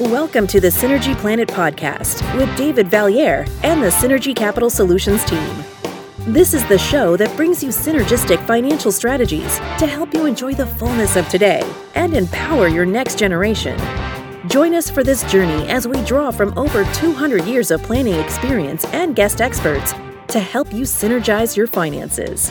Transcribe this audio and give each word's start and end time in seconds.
Welcome 0.00 0.48
to 0.48 0.60
the 0.60 0.70
Synergy 0.70 1.16
Planet 1.16 1.48
podcast 1.48 2.20
with 2.36 2.56
David 2.56 2.88
Vallieres 2.88 3.48
and 3.62 3.80
the 3.80 3.90
Synergy 3.90 4.34
Capital 4.34 4.68
Solutions 4.68 5.24
team. 5.24 5.64
This 6.18 6.52
is 6.52 6.66
the 6.66 6.78
show 6.78 7.16
that 7.16 7.36
brings 7.36 7.62
you 7.62 7.68
synergistic 7.68 8.44
financial 8.44 8.90
strategies 8.90 9.58
to 9.78 9.86
help 9.86 10.12
you 10.12 10.26
enjoy 10.26 10.52
the 10.52 10.66
fullness 10.66 11.14
of 11.14 11.28
today 11.28 11.62
and 11.94 12.12
empower 12.12 12.66
your 12.66 12.84
next 12.84 13.20
generation. 13.20 13.78
Join 14.48 14.74
us 14.74 14.90
for 14.90 15.04
this 15.04 15.22
journey 15.30 15.68
as 15.68 15.86
we 15.86 16.04
draw 16.04 16.32
from 16.32 16.58
over 16.58 16.82
200 16.94 17.44
years 17.44 17.70
of 17.70 17.80
planning 17.84 18.14
experience 18.14 18.84
and 18.86 19.14
guest 19.14 19.40
experts 19.40 19.94
to 20.26 20.40
help 20.40 20.72
you 20.72 20.82
synergize 20.82 21.56
your 21.56 21.68
finances. 21.68 22.50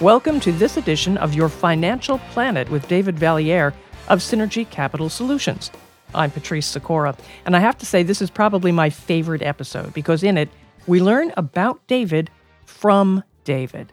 Welcome 0.00 0.40
to 0.40 0.52
this 0.52 0.78
edition 0.78 1.18
of 1.18 1.34
Your 1.34 1.50
Financial 1.50 2.16
Plan-It 2.30 2.70
with 2.70 2.88
David 2.88 3.16
Vallieres 3.16 3.74
of 4.08 4.20
Synergy 4.20 4.68
Capital 4.70 5.10
Solutions. 5.10 5.70
I'm 6.14 6.30
Patrice 6.30 6.66
Sikora, 6.66 7.16
and 7.44 7.56
I 7.56 7.60
have 7.60 7.78
to 7.78 7.86
say, 7.86 8.02
this 8.02 8.22
is 8.22 8.30
probably 8.30 8.72
my 8.72 8.90
favorite 8.90 9.42
episode 9.42 9.94
because 9.94 10.22
in 10.22 10.36
it, 10.36 10.48
we 10.86 11.00
learn 11.00 11.32
about 11.36 11.86
David 11.86 12.30
from 12.66 13.22
David. 13.44 13.92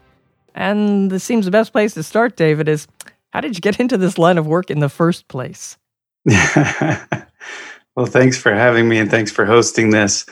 And 0.55 1.11
this 1.11 1.23
seems 1.23 1.45
the 1.45 1.51
best 1.51 1.71
place 1.71 1.93
to 1.93 2.03
start, 2.03 2.35
David, 2.35 2.67
is 2.67 2.87
how 3.31 3.41
did 3.41 3.55
you 3.55 3.61
get 3.61 3.79
into 3.79 3.97
this 3.97 4.17
line 4.17 4.37
of 4.37 4.47
work 4.47 4.71
in 4.71 4.79
the 4.79 4.89
first 4.89 5.27
place? 5.27 5.77
well, 6.25 8.05
thanks 8.05 8.37
for 8.37 8.53
having 8.53 8.89
me 8.89 8.97
and 8.97 9.09
thanks 9.09 9.31
for 9.31 9.45
hosting 9.45 9.91
this. 9.91 10.25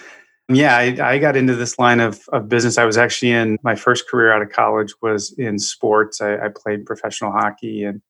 Yeah, 0.50 0.78
I, 0.78 0.98
I, 1.02 1.18
got 1.18 1.36
into 1.36 1.56
this 1.56 1.78
line 1.78 2.00
of, 2.00 2.22
of 2.32 2.48
business. 2.48 2.78
I 2.78 2.86
was 2.86 2.98
actually 2.98 3.32
in 3.32 3.58
my 3.64 3.76
first 3.76 4.08
career 4.10 4.32
out 4.32 4.42
of 4.42 4.50
college 4.50 4.94
was 5.02 5.34
in 5.38 5.60
sports. 5.60 6.22
I, 6.22 6.38
I 6.38 6.48
played 6.56 6.86
professional 6.86 7.32
hockey 7.32 7.84
and 7.84 8.02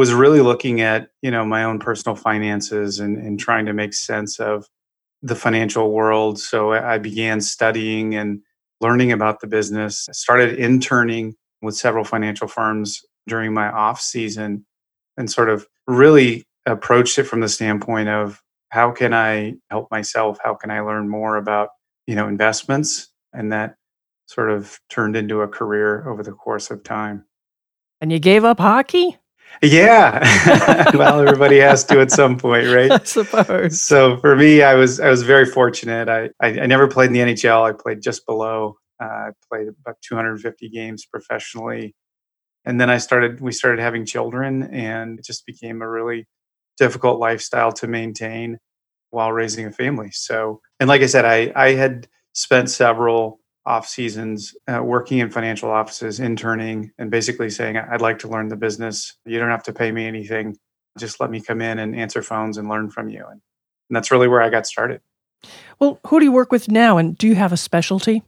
was 0.00 0.14
really 0.14 0.40
looking 0.40 0.80
at 0.80 1.10
you 1.20 1.30
know 1.30 1.44
my 1.44 1.62
own 1.62 1.78
personal 1.78 2.16
finances 2.16 3.00
and, 3.00 3.18
and 3.18 3.38
trying 3.38 3.66
to 3.66 3.74
make 3.74 3.92
sense 3.92 4.40
of 4.40 4.66
the 5.20 5.34
financial 5.34 5.92
world. 5.92 6.38
So 6.38 6.72
i 6.72 6.96
began 6.96 7.42
studying 7.42 8.14
and 8.14 8.40
learning 8.80 9.12
about 9.12 9.40
the 9.40 9.46
business. 9.46 10.06
I 10.08 10.12
started 10.12 10.58
interning 10.58 11.34
with 11.60 11.76
several 11.76 12.04
financial 12.04 12.48
firms 12.48 13.02
during 13.26 13.52
my 13.52 13.70
off 13.70 14.00
season 14.00 14.64
and 15.18 15.30
sort 15.30 15.50
of 15.50 15.66
really 15.86 16.44
approached 16.64 17.18
it 17.18 17.24
from 17.24 17.40
the 17.40 17.48
standpoint 17.50 18.08
of 18.08 18.40
how 18.70 18.92
can 18.92 19.12
i 19.12 19.52
help 19.68 19.90
myself? 19.90 20.38
How 20.42 20.54
can 20.54 20.70
i 20.70 20.80
learn 20.80 21.10
more 21.10 21.36
about 21.36 21.68
you 22.06 22.14
know 22.14 22.26
investments? 22.26 23.12
And 23.34 23.52
that 23.52 23.74
sort 24.24 24.50
of 24.50 24.80
turned 24.88 25.14
into 25.14 25.42
a 25.42 25.48
career 25.48 26.08
over 26.08 26.22
the 26.22 26.32
course 26.32 26.70
of 26.70 26.84
time. 26.84 27.26
And 28.00 28.10
you 28.10 28.18
gave 28.18 28.46
up 28.46 28.60
hockey 28.60 29.18
yeah. 29.62 30.90
well, 30.96 31.20
everybody 31.20 31.58
has 31.58 31.84
to 31.84 32.00
at 32.00 32.10
some 32.10 32.38
point, 32.38 32.68
right? 32.68 32.90
I 33.00 33.04
suppose. 33.04 33.80
So 33.80 34.16
for 34.18 34.36
me, 34.36 34.62
I 34.62 34.74
was 34.74 35.00
I 35.00 35.08
was 35.08 35.22
very 35.22 35.46
fortunate. 35.46 36.08
I 36.08 36.30
I, 36.40 36.60
I 36.60 36.66
never 36.66 36.88
played 36.88 37.08
in 37.08 37.12
the 37.12 37.20
NHL. 37.20 37.62
I 37.68 37.72
played 37.72 38.02
just 38.02 38.26
below. 38.26 38.76
Uh, 39.02 39.06
I 39.06 39.30
played 39.50 39.68
about 39.68 39.96
250 40.02 40.68
games 40.68 41.06
professionally, 41.06 41.94
and 42.64 42.80
then 42.80 42.90
I 42.90 42.98
started. 42.98 43.40
We 43.40 43.52
started 43.52 43.80
having 43.80 44.06
children, 44.06 44.62
and 44.74 45.18
it 45.18 45.24
just 45.24 45.46
became 45.46 45.82
a 45.82 45.88
really 45.88 46.26
difficult 46.78 47.18
lifestyle 47.18 47.72
to 47.72 47.86
maintain 47.86 48.58
while 49.10 49.32
raising 49.32 49.66
a 49.66 49.72
family. 49.72 50.10
So, 50.12 50.60
and 50.78 50.88
like 50.88 51.02
I 51.02 51.06
said, 51.06 51.24
I 51.24 51.52
I 51.54 51.74
had 51.74 52.08
spent 52.32 52.70
several 52.70 53.39
off 53.66 53.86
seasons 53.86 54.54
uh, 54.68 54.82
working 54.82 55.18
in 55.18 55.30
financial 55.30 55.70
offices, 55.70 56.20
interning, 56.20 56.90
and 56.98 57.10
basically 57.10 57.50
saying, 57.50 57.76
I'd 57.76 58.00
like 58.00 58.18
to 58.20 58.28
learn 58.28 58.48
the 58.48 58.56
business. 58.56 59.16
You 59.24 59.38
don't 59.38 59.50
have 59.50 59.62
to 59.64 59.72
pay 59.72 59.92
me 59.92 60.06
anything. 60.06 60.56
Just 60.98 61.20
let 61.20 61.30
me 61.30 61.40
come 61.40 61.60
in 61.60 61.78
and 61.78 61.94
answer 61.94 62.22
phones 62.22 62.58
and 62.58 62.68
learn 62.68 62.90
from 62.90 63.08
you. 63.08 63.24
And, 63.24 63.40
and 63.88 63.96
that's 63.96 64.10
really 64.10 64.28
where 64.28 64.42
I 64.42 64.48
got 64.48 64.66
started. 64.66 65.00
Well, 65.78 65.98
who 66.06 66.18
do 66.18 66.24
you 66.24 66.32
work 66.32 66.52
with 66.52 66.70
now? 66.70 66.98
And 66.98 67.16
do 67.16 67.26
you 67.26 67.34
have 67.34 67.52
a 67.52 67.56
specialty? 67.56 68.22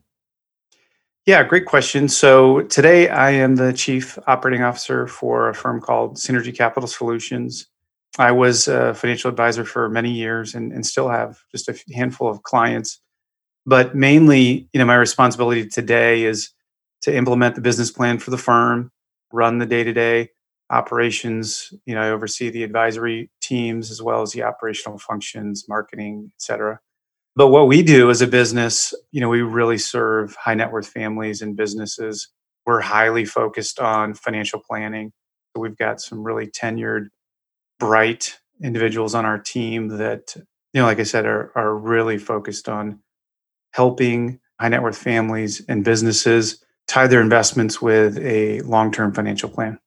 Yeah, 1.27 1.45
great 1.45 1.67
question. 1.67 2.09
So 2.09 2.63
today 2.63 3.09
I 3.09 3.31
am 3.31 3.57
the 3.57 3.73
chief 3.73 4.19
operating 4.27 4.63
officer 4.63 5.07
for 5.07 5.49
a 5.49 5.55
firm 5.55 5.81
called 5.81 6.17
Synergy 6.17 6.57
Capital 6.57 6.89
Solutions. 6.89 7.69
I 8.19 8.33
was 8.33 8.67
a 8.67 8.93
financial 8.95 9.31
advisor 9.31 9.65
for 9.65 9.89
many 9.89 10.11
years 10.11 10.55
and, 10.55 10.73
and 10.73 10.85
still 10.85 11.09
have 11.09 11.39
just 11.51 11.69
a 11.69 11.79
handful 11.95 12.29
of 12.29 12.43
clients 12.43 13.01
but 13.67 13.95
mainly, 13.95 14.69
you 14.73 14.79
know, 14.79 14.85
my 14.85 14.97
responsibility 14.97 15.67
today 15.67 16.25
is 16.25 16.51
to 17.03 17.15
implement 17.15 17.55
the 17.55 17.61
business 17.61 17.91
plan 17.91 18.19
for 18.19 18.31
the 18.31 18.39
firm, 18.39 18.91
run 19.33 19.59
the 19.59 19.67
day-to-day 19.67 20.31
operations. 20.71 21.73
You 21.85 21.95
know, 21.95 22.03
I 22.03 22.11
oversee 22.11 22.51
the 22.51 22.63
advisory 22.63 23.31
teams 23.41 23.91
as 23.91 24.01
well 24.01 24.23
as 24.23 24.33
the 24.33 24.43
operational 24.43 24.99
functions, 24.99 25.67
marketing, 25.69 26.31
et 26.35 26.43
cetera. 26.43 26.81
But 27.35 27.49
what 27.49 27.67
we 27.67 27.83
do 27.83 28.11
as 28.11 28.21
a 28.21 28.27
business, 28.27 28.95
you 29.11 29.21
know, 29.21 29.29
we 29.29 29.43
really 29.43 29.79
serve 29.79 30.35
high 30.37 30.55
net 30.55 30.71
worth 30.71 30.89
families 30.89 31.43
and 31.43 31.57
businesses. 31.57 32.29
We're 32.67 32.81
highly 32.81 33.25
focused 33.25 33.81
on 33.81 34.15
financial 34.15 34.61
planning. 34.61 35.13
We've 35.55 35.77
got 35.77 36.01
some 36.01 36.23
really 36.23 36.47
tenured, 36.47 37.09
bright 37.79 38.39
individuals 38.63 39.15
on 39.15 39.25
our 39.25 39.39
team 39.39 39.89
that, 39.89 40.35
you 40.37 40.81
know, 40.81 40.85
like 40.85 41.01
I 41.01 41.05
said, 41.05 41.27
are, 41.27 41.51
are 41.57 41.77
really 41.77 42.19
focused 42.19 42.69
on 42.69 43.01
helping 43.73 44.39
high 44.61 44.69
net 44.69 44.83
worth 44.83 44.97
families 44.97 45.63
and 45.69 45.85
businesses 45.85 46.63
tie 46.87 47.07
their 47.07 47.21
investments 47.21 47.81
with 47.81 48.19
a 48.19 48.61
long 48.63 48.93
term 48.93 49.13
financial 49.13 49.49
plan. 49.49 49.79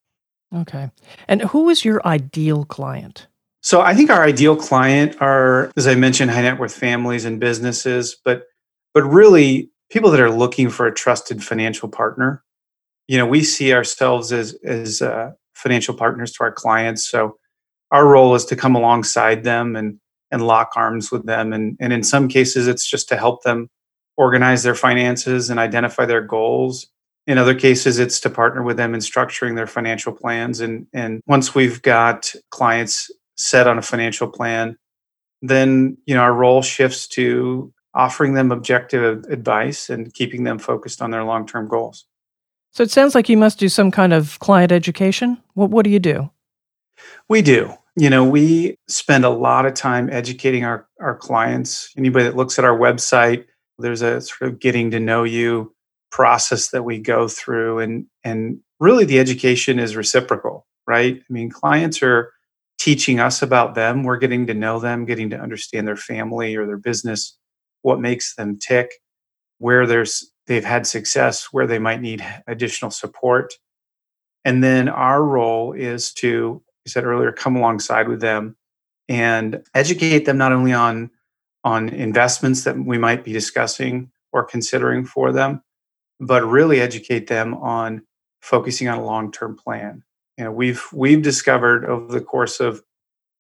Okay. 0.54 0.90
And 1.28 1.42
who 1.42 1.70
is 1.70 1.84
your 1.84 2.06
ideal 2.06 2.66
client? 2.66 3.28
So 3.62 3.82
I 3.82 3.96
think 3.96 4.10
our 4.10 4.24
ideal 4.24 4.56
client 4.56 5.16
are, 5.22 5.72
as 5.76 5.88
I 5.88 5.96
mentioned, 5.96 6.32
high 6.32 6.44
net 6.44 6.60
worth 6.60 6.76
families 6.76 7.26
and 7.26 7.40
businesses, 7.40 8.16
but 8.24 8.44
but 8.94 9.04
really 9.04 9.72
people 9.90 10.12
that 10.12 10.20
are 10.20 10.32
looking 10.32 10.70
for 10.70 10.88
a 10.88 10.94
trusted 10.94 11.44
financial 11.44 11.90
partner. 11.90 12.44
You 13.08 13.18
know, 13.18 13.26
we 13.26 13.44
see 13.44 13.74
ourselves 13.74 14.32
as 14.32 14.56
as 14.64 15.02
uh, 15.02 15.32
financial 15.54 15.96
partners 15.96 16.32
to 16.34 16.44
our 16.44 16.52
clients. 16.52 17.10
So 17.10 17.38
our 17.92 18.08
role 18.08 18.36
is 18.36 18.46
to 18.46 18.56
come 18.56 18.76
alongside 18.76 19.44
them 19.44 19.76
and 19.76 20.00
and 20.32 20.46
lock 20.46 20.72
arms 20.76 21.12
with 21.12 21.26
them, 21.26 21.54
and 21.54 21.76
and 21.80 21.92
in 21.92 22.04
some 22.04 22.28
cases, 22.28 22.68
it's 22.68 22.88
just 22.88 23.10
to 23.10 23.18
help 23.18 23.44
them 23.44 23.70
organize 24.18 24.64
their 24.64 24.76
finances 24.76 25.50
and 25.50 25.60
identify 25.60 26.06
their 26.06 26.22
goals. 26.22 26.88
In 27.28 27.38
other 27.38 27.56
cases, 27.56 28.00
it's 28.00 28.20
to 28.22 28.30
partner 28.30 28.62
with 28.64 28.78
them 28.78 28.94
in 28.94 29.00
structuring 29.00 29.56
their 29.56 29.68
financial 29.68 30.14
plans. 30.14 30.60
And, 30.62 30.88
and 30.94 31.22
once 31.26 31.56
we've 31.56 31.82
got 31.82 32.34
clients 32.52 33.12
set 33.36 33.68
on 33.68 33.78
a 33.78 33.82
financial 33.82 34.28
plan, 34.28 34.78
then 35.42 35.98
you 36.06 36.16
know 36.16 36.22
our 36.22 36.34
role 36.34 36.62
shifts 36.62 37.08
to 37.08 37.74
offering 37.94 38.34
them 38.34 38.52
objective 38.52 39.24
advice 39.30 39.90
and 39.90 40.14
keeping 40.14 40.44
them 40.44 40.60
focused 40.60 41.02
on 41.02 41.12
their 41.12 41.24
long-term 41.24 41.68
goals. 41.68 42.06
So 42.72 42.84
it 42.84 42.92
sounds 42.92 43.16
like 43.16 43.30
you 43.30 43.38
must 43.38 43.58
do 43.58 43.70
some 43.70 43.90
kind 43.90 44.12
of 44.12 44.38
client 44.40 44.72
education. 44.72 45.42
What 45.54 45.70
what 45.70 45.84
do 45.84 45.90
you 45.90 46.00
do? 46.00 46.30
We 47.30 47.42
do. 47.42 47.74
You 47.98 48.10
know, 48.10 48.26
we 48.26 48.78
spend 48.88 49.24
a 49.24 49.30
lot 49.30 49.66
of 49.66 49.74
time 49.74 50.10
educating 50.12 50.66
our, 50.66 50.86
our 51.00 51.16
clients. 51.16 51.94
Anybody 51.98 52.26
that 52.26 52.36
looks 52.36 52.60
at 52.60 52.66
our 52.66 52.78
website 52.78 53.46
there's 53.80 54.02
a 54.02 54.22
sort 54.22 54.52
of 54.52 54.60
getting 54.60 54.92
to 54.92 55.00
know 55.00 55.24
you 55.24 55.74
process 56.12 56.70
that 56.70 56.84
we 56.84 56.98
go 56.98 57.28
through 57.28 57.80
and 57.80 58.06
and 58.24 58.60
really 58.80 59.06
the 59.06 59.20
education 59.20 59.80
is 59.80 59.96
reciprocal, 59.96 60.66
right? 60.88 61.18
I 61.18 61.34
mean, 61.34 61.50
clients 61.50 62.02
are 62.04 62.32
teaching 62.78 63.20
us 63.20 63.42
about 63.42 63.76
them, 63.76 64.04
we're 64.04 64.18
getting 64.18 64.48
to 64.48 64.54
know 64.54 64.80
them, 64.80 65.06
getting 65.06 65.30
to 65.30 65.40
understand 65.40 65.88
their 65.88 65.96
family 65.96 66.56
or 66.56 66.66
their 66.66 66.78
business, 66.78 67.38
what 67.82 68.00
makes 68.00 68.36
them 68.36 68.58
tick, 68.60 68.92
where 69.60 69.88
there's 69.88 70.32
they've 70.48 70.66
had 70.66 70.86
success, 70.86 71.48
where 71.52 71.68
they 71.68 71.80
might 71.80 72.02
need 72.02 72.26
additional 72.48 72.92
support. 72.92 73.54
And 74.44 74.64
then 74.64 74.88
our 74.88 75.24
role 75.24 75.74
is 75.74 76.14
to, 76.16 76.62
I 76.86 76.90
said 76.90 77.04
earlier, 77.04 77.32
come 77.32 77.56
alongside 77.56 78.08
with 78.08 78.22
them 78.22 78.56
and 79.10 79.64
educate 79.74 80.26
them 80.26 80.38
not 80.38 80.52
only 80.52 80.72
on 80.74 81.10
on 81.66 81.90
investments 81.90 82.64
that 82.64 82.78
we 82.78 82.98
might 82.98 83.26
be 83.26 83.34
discussing 83.34 84.12
or 84.32 84.46
considering 84.46 85.04
for 85.04 85.34
them, 85.34 85.62
but 86.20 86.46
really 86.46 86.80
educate 86.80 87.28
them 87.28 87.56
on 87.56 88.04
focusing 88.42 88.88
on 88.88 89.00
a 89.00 89.06
long-term 89.06 89.58
plan. 89.58 90.04
You 90.38 90.46
know, 90.46 90.52
we've 90.52 90.84
we've 90.94 91.22
discovered 91.22 91.86
over 91.86 92.14
the 92.14 92.22
course 92.22 92.60
of 92.60 92.84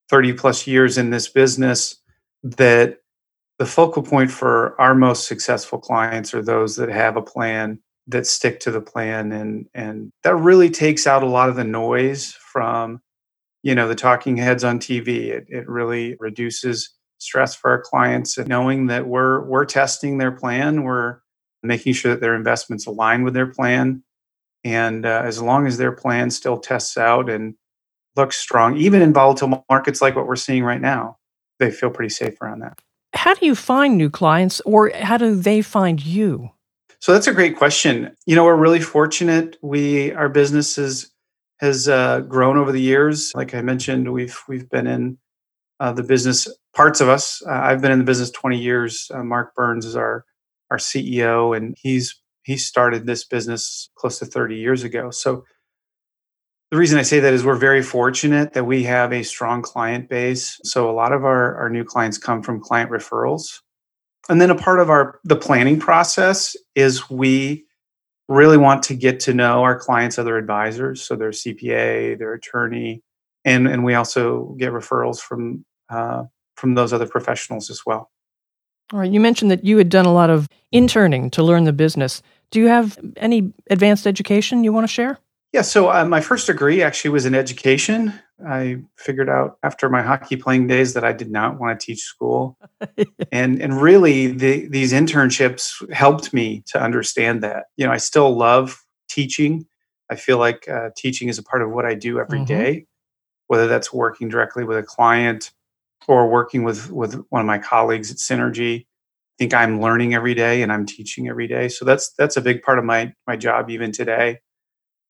30 0.09 0.33
plus 0.33 0.67
years 0.67 0.97
in 0.97 1.11
this 1.11 1.27
business 1.27 1.95
that 2.43 2.97
the 3.59 3.65
focal 3.65 4.03
point 4.03 4.31
for 4.31 4.79
our 4.81 4.95
most 4.95 5.27
successful 5.27 5.79
clients 5.79 6.33
are 6.33 6.41
those 6.41 6.75
that 6.75 6.89
have 6.89 7.17
a 7.17 7.21
plan 7.21 7.79
that 8.07 8.27
stick 8.27 8.59
to 8.61 8.71
the 8.71 8.81
plan 8.81 9.31
and 9.31 9.67
and 9.73 10.11
that 10.23 10.35
really 10.35 10.69
takes 10.69 11.07
out 11.07 11.23
a 11.23 11.27
lot 11.27 11.49
of 11.49 11.55
the 11.55 11.63
noise 11.63 12.33
from 12.33 13.01
you 13.63 13.73
know 13.73 13.87
the 13.87 13.95
talking 13.95 14.37
heads 14.37 14.63
on 14.63 14.79
TV 14.79 15.29
it, 15.29 15.45
it 15.49 15.67
really 15.67 16.15
reduces 16.19 16.94
stress 17.17 17.55
for 17.55 17.71
our 17.71 17.81
clients 17.81 18.37
and 18.37 18.47
knowing 18.47 18.87
that 18.87 19.07
we're 19.07 19.41
we're 19.45 19.65
testing 19.65 20.17
their 20.17 20.31
plan 20.31 20.83
we're 20.83 21.19
making 21.63 21.93
sure 21.93 22.11
that 22.11 22.21
their 22.21 22.35
investments 22.35 22.85
align 22.85 23.23
with 23.23 23.33
their 23.33 23.47
plan 23.47 24.03
and 24.63 25.05
uh, 25.05 25.21
as 25.23 25.41
long 25.41 25.65
as 25.67 25.77
their 25.77 25.91
plan 25.91 26.29
still 26.29 26.57
tests 26.57 26.97
out 26.97 27.29
and 27.29 27.55
looks 28.15 28.37
strong 28.37 28.77
even 28.77 29.01
in 29.01 29.13
volatile 29.13 29.65
markets 29.69 30.01
like 30.01 30.15
what 30.15 30.27
we're 30.27 30.35
seeing 30.35 30.63
right 30.63 30.81
now 30.81 31.17
they 31.59 31.71
feel 31.71 31.89
pretty 31.89 32.09
safe 32.09 32.41
around 32.41 32.59
that. 32.59 32.79
How 33.13 33.33
do 33.33 33.45
you 33.45 33.55
find 33.55 33.97
new 33.97 34.09
clients 34.09 34.61
or 34.61 34.91
how 34.93 35.17
do 35.17 35.35
they 35.35 35.61
find 35.61 36.03
you? 36.03 36.49
So 36.99 37.13
that's 37.13 37.27
a 37.27 37.33
great 37.33 37.57
question. 37.57 38.15
You 38.25 38.35
know, 38.35 38.43
we're 38.43 38.55
really 38.55 38.81
fortunate. 38.81 39.57
We 39.61 40.11
our 40.13 40.27
business 40.27 40.77
is, 40.77 41.11
has 41.59 41.87
uh, 41.87 42.21
grown 42.21 42.57
over 42.57 42.71
the 42.71 42.81
years. 42.81 43.31
Like 43.35 43.53
I 43.53 43.61
mentioned, 43.61 44.11
we've 44.11 44.37
we've 44.47 44.69
been 44.69 44.87
in 44.87 45.17
uh, 45.79 45.91
the 45.91 46.03
business. 46.03 46.47
Parts 46.75 46.99
of 46.99 47.07
us. 47.07 47.41
Uh, 47.47 47.51
I've 47.51 47.81
been 47.81 47.91
in 47.91 47.99
the 47.99 48.05
business 48.05 48.31
20 48.31 48.57
years. 48.57 49.09
Uh, 49.13 49.23
Mark 49.23 49.55
Burns 49.55 49.85
is 49.85 49.95
our 49.95 50.25
our 50.71 50.77
CEO, 50.77 51.55
and 51.55 51.75
he's 51.79 52.19
he 52.43 52.57
started 52.57 53.05
this 53.05 53.25
business 53.25 53.89
close 53.95 54.19
to 54.19 54.25
30 54.25 54.55
years 54.55 54.83
ago. 54.83 55.09
So 55.09 55.45
the 56.71 56.77
reason 56.77 56.99
I 56.99 57.03
say 57.03 57.19
that 57.19 57.33
is 57.33 57.43
we're 57.43 57.55
very 57.55 57.81
fortunate 57.81 58.53
that 58.53 58.65
we 58.65 58.83
have 58.83 59.13
a 59.13 59.23
strong 59.23 59.61
client 59.61 60.09
base. 60.09 60.59
So 60.63 60.89
a 60.89 60.93
lot 60.93 61.11
of 61.11 61.23
our, 61.23 61.55
our 61.55 61.69
new 61.69 61.83
clients 61.83 62.17
come 62.17 62.41
from 62.41 62.59
client 62.59 62.91
referrals. 62.91 63.61
And 64.29 64.41
then 64.41 64.49
a 64.49 64.55
part 64.55 64.79
of 64.79 64.89
our 64.89 65.19
the 65.23 65.35
planning 65.35 65.79
process 65.79 66.55
is 66.75 67.09
we 67.09 67.65
really 68.27 68.57
want 68.57 68.83
to 68.83 68.95
get 68.95 69.19
to 69.21 69.33
know 69.33 69.63
our 69.63 69.79
clients' 69.79 70.17
other 70.17 70.37
advisors, 70.37 71.03
so 71.03 71.15
their 71.15 71.29
CPA, 71.29 72.17
their 72.17 72.33
attorney, 72.33 73.03
and 73.45 73.67
and 73.67 73.85
we 73.85 73.93
also 73.93 74.55
get 74.57 74.73
referrals 74.73 75.19
from 75.19 75.63
uh, 75.89 76.23
from 76.55 76.73
those 76.73 76.91
other 76.91 77.07
professionals 77.07 77.69
as 77.69 77.81
well. 77.85 78.11
All 78.93 78.99
right. 78.99 79.11
You 79.11 79.19
mentioned 79.19 79.49
that 79.51 79.63
you 79.63 79.77
had 79.77 79.89
done 79.89 80.05
a 80.05 80.13
lot 80.13 80.29
of 80.29 80.47
interning 80.71 81.29
to 81.31 81.43
learn 81.43 81.63
the 81.63 81.73
business. 81.73 82.21
Do 82.51 82.59
you 82.59 82.67
have 82.67 82.99
any 83.17 83.51
advanced 83.69 84.05
education 84.05 84.63
you 84.63 84.71
want 84.71 84.83
to 84.83 84.93
share? 84.93 85.19
Yeah, 85.53 85.61
so 85.61 85.89
uh, 85.89 86.03
my 86.03 86.19
first 86.19 86.47
degree 86.47 86.83
actually 86.83 87.11
was 87.11 87.25
in 87.25 87.33
education. 87.33 88.13
I 88.45 88.81
figured 88.97 89.29
out 89.29 89.57
after 89.63 89.89
my 89.89 90.01
hockey 90.01 90.35
playing 90.35 90.67
days 90.67 90.93
that 90.95 91.05
I 91.05 91.13
did 91.13 91.31
not 91.31 91.61
want 91.61 91.79
to 91.79 91.85
teach 91.85 92.01
school, 92.01 92.57
and 93.31 93.61
and 93.61 93.81
really 93.81 94.27
the, 94.27 94.67
these 94.67 94.91
internships 94.91 95.89
helped 95.93 96.33
me 96.33 96.61
to 96.67 96.81
understand 96.81 97.41
that. 97.43 97.67
You 97.77 97.85
know, 97.85 97.93
I 97.93 97.97
still 97.97 98.35
love 98.35 98.83
teaching. 99.07 99.65
I 100.09 100.15
feel 100.15 100.39
like 100.39 100.67
uh, 100.67 100.89
teaching 100.97 101.29
is 101.29 101.37
a 101.37 101.43
part 101.43 101.61
of 101.61 101.71
what 101.71 101.85
I 101.85 101.93
do 101.93 102.19
every 102.19 102.39
mm-hmm. 102.39 102.45
day, 102.47 102.85
whether 103.47 103.67
that's 103.67 103.93
working 103.93 104.29
directly 104.29 104.63
with 104.63 104.77
a 104.77 104.83
client 104.83 105.51
or 106.07 106.29
working 106.29 106.63
with 106.63 106.91
with 106.91 107.23
one 107.29 107.41
of 107.41 107.47
my 107.47 107.59
colleagues 107.59 108.11
at 108.11 108.17
Synergy. 108.17 108.81
I 108.81 109.37
think 109.37 109.53
I'm 109.53 109.81
learning 109.81 110.13
every 110.13 110.33
day 110.33 110.61
and 110.61 110.71
I'm 110.71 110.85
teaching 110.85 111.27
every 111.27 111.47
day. 111.47 111.67
So 111.67 111.83
that's 111.85 112.13
that's 112.17 112.37
a 112.37 112.41
big 112.41 112.61
part 112.61 112.79
of 112.79 112.85
my 112.85 113.13
my 113.27 113.35
job 113.35 113.69
even 113.69 113.91
today 113.91 114.39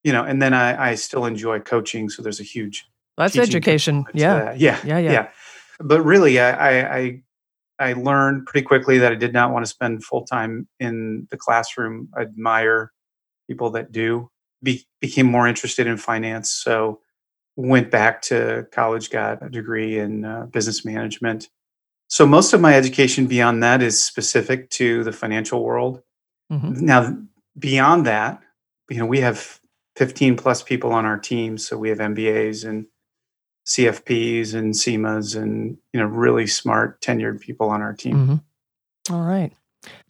you 0.06 0.14
know, 0.14 0.24
and 0.24 0.40
then 0.40 0.54
I, 0.54 0.92
I 0.92 0.96
still 0.96 1.26
enjoy 1.26 1.60
coaching. 1.60 2.10
So 2.10 2.22
there's 2.22 2.40
a 2.40 2.44
huge 2.44 2.86
that's 3.18 3.36
education. 3.36 4.06
Yeah. 4.14 4.54
yeah. 4.56 4.80
yeah. 4.86 5.00
Yeah. 5.00 5.12
Yeah. 5.12 5.30
But 5.80 6.04
really, 6.04 6.40
I, 6.40 6.98
I, 6.98 7.22
I 7.80 7.94
learned 7.94 8.46
pretty 8.46 8.64
quickly 8.66 9.00
that 9.00 9.12
I 9.12 9.16
did 9.16 9.34
not 9.34 9.52
want 9.52 9.66
to 9.66 9.70
spend 9.70 10.04
full 10.04 10.24
time 10.24 10.68
in 10.80 11.28
the 11.32 11.38
classroom. 11.38 12.10
I 12.16 12.22
admire 12.22 12.94
people 13.50 13.72
that 13.72 13.92
do. 13.92 14.30
Be, 14.62 14.86
became 15.02 15.26
more 15.26 15.48
interested 15.48 15.88
in 15.88 15.98
finance, 15.98 16.50
so 16.50 17.02
went 17.56 17.90
back 17.90 18.22
to 18.24 18.68
college, 18.72 19.10
got 19.10 19.46
a 19.46 19.50
degree 19.50 19.98
in 20.00 20.26
uh, 20.26 20.46
business 20.48 20.84
management. 20.84 21.50
So 22.08 22.26
most 22.26 22.54
of 22.54 22.62
my 22.62 22.76
education 22.76 23.28
beyond 23.28 23.64
that 23.64 23.82
is 23.82 24.04
specific 24.04 24.70
to 24.72 25.04
the 25.04 25.12
financial 25.12 25.64
world. 25.64 26.02
Mm-hmm. 26.52 26.86
Now, 26.86 27.18
beyond 27.58 28.06
that, 28.06 28.42
you 28.90 28.98
know, 28.98 29.06
we 29.06 29.22
have 29.22 29.60
15 29.96 30.38
plus 30.38 30.62
people 30.62 30.92
on 30.92 31.06
our 31.06 31.18
team. 31.18 31.58
So 31.58 31.78
we 31.78 31.90
have 31.90 31.98
MBAs 32.00 32.68
and 32.68 32.86
CFPs 33.66 34.54
and 34.54 34.74
CIMAs 34.74 35.36
and, 35.36 35.78
you 35.94 36.00
know, 36.00 36.06
really 36.06 36.46
smart 36.46 37.02
tenured 37.02 37.40
people 37.40 37.70
on 37.70 37.82
our 37.82 37.94
team. 37.94 38.16
Mm-hmm. 38.16 39.14
All 39.14 39.22
right. 39.22 39.52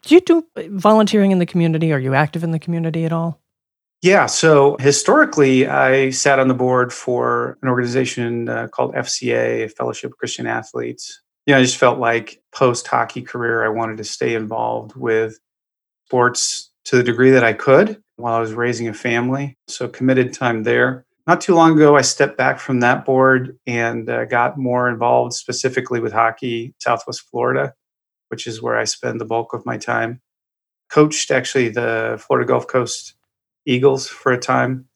Do 0.04 0.16
you 0.16 0.22
do 0.22 0.46
volunteering 0.70 1.32
in 1.32 1.40
the 1.40 1.46
community? 1.46 1.92
Are 1.94 2.00
you 2.00 2.14
active 2.14 2.44
in 2.44 2.52
the 2.52 2.60
community 2.60 3.06
at 3.06 3.14
all? 3.14 3.42
Yeah. 4.06 4.28
So 4.28 4.78
historically, 4.80 5.66
I 5.66 6.12
sat 6.12 6.38
on 6.38 6.48
the 6.48 6.54
board 6.54 6.94
for 6.94 7.57
an 7.63 7.69
organization 7.69 8.48
uh, 8.48 8.68
called 8.68 8.94
FCA, 8.94 9.72
Fellowship 9.72 10.12
of 10.12 10.18
Christian 10.19 10.46
Athletes. 10.46 11.24
You 11.48 11.54
know, 11.56 11.57
I 11.57 11.63
just 11.63 11.78
felt 11.78 11.98
like 11.98 12.40
post 12.54 12.86
hockey 12.86 13.24
career, 13.24 13.66
I 13.66 13.69
wanted 13.69 13.98
to 13.98 14.04
stay 14.04 14.36
involved 14.36 14.96
with 14.96 15.40
sports 16.06 16.69
to 16.84 16.98
the 16.98 17.02
degree 17.02 17.31
that 17.31 17.44
I 17.44 17.54
could 17.54 18.00
while 18.18 18.36
I 18.36 18.40
was 18.40 18.54
raising 18.54 18.88
a 18.88 18.94
family. 18.94 19.57
So 19.68 19.88
committed 19.88 20.34
time 20.34 20.62
there. 20.62 21.04
Not 21.25 21.42
too 21.42 21.56
long 21.56 21.72
ago, 21.75 21.98
I 21.98 22.01
stepped 22.01 22.38
back 22.38 22.60
from 22.60 22.81
that 22.81 23.06
board 23.06 23.58
and 23.66 24.08
uh, 24.08 24.25
got 24.25 24.56
more 24.56 24.88
involved 24.88 25.34
specifically 25.34 26.00
with 26.00 26.13
hockey, 26.13 26.75
Southwest 26.78 27.22
Florida, 27.31 27.74
which 28.28 28.46
is 28.46 28.62
where 28.62 28.78
I 28.78 28.84
spend 28.84 29.19
the 29.19 29.25
bulk 29.25 29.56
of 29.56 29.66
my 29.66 29.78
time. 29.78 30.22
Coached 30.92 31.31
actually 31.31 31.69
the 31.69 32.24
Florida 32.24 32.48
Gulf 32.48 32.68
Coast 32.68 33.16
Eagles 33.66 34.08
for 34.08 34.32
a 34.32 34.40
time. 34.40 34.88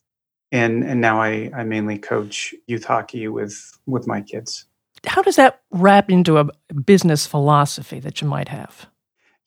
And, 0.51 0.83
and 0.83 0.99
now 0.99 1.21
I, 1.21 1.51
I 1.55 1.63
mainly 1.63 1.97
coach 1.97 2.55
youth 2.67 2.83
hockey 2.83 3.27
with, 3.27 3.77
with 3.85 4.07
my 4.07 4.21
kids. 4.21 4.65
How 5.05 5.21
does 5.21 5.35
that 5.35 5.61
wrap 5.71 6.09
into 6.09 6.37
a 6.37 6.49
business 6.73 7.25
philosophy 7.27 7.99
that 7.99 8.21
you 8.21 8.27
might 8.27 8.49
have? 8.49 8.87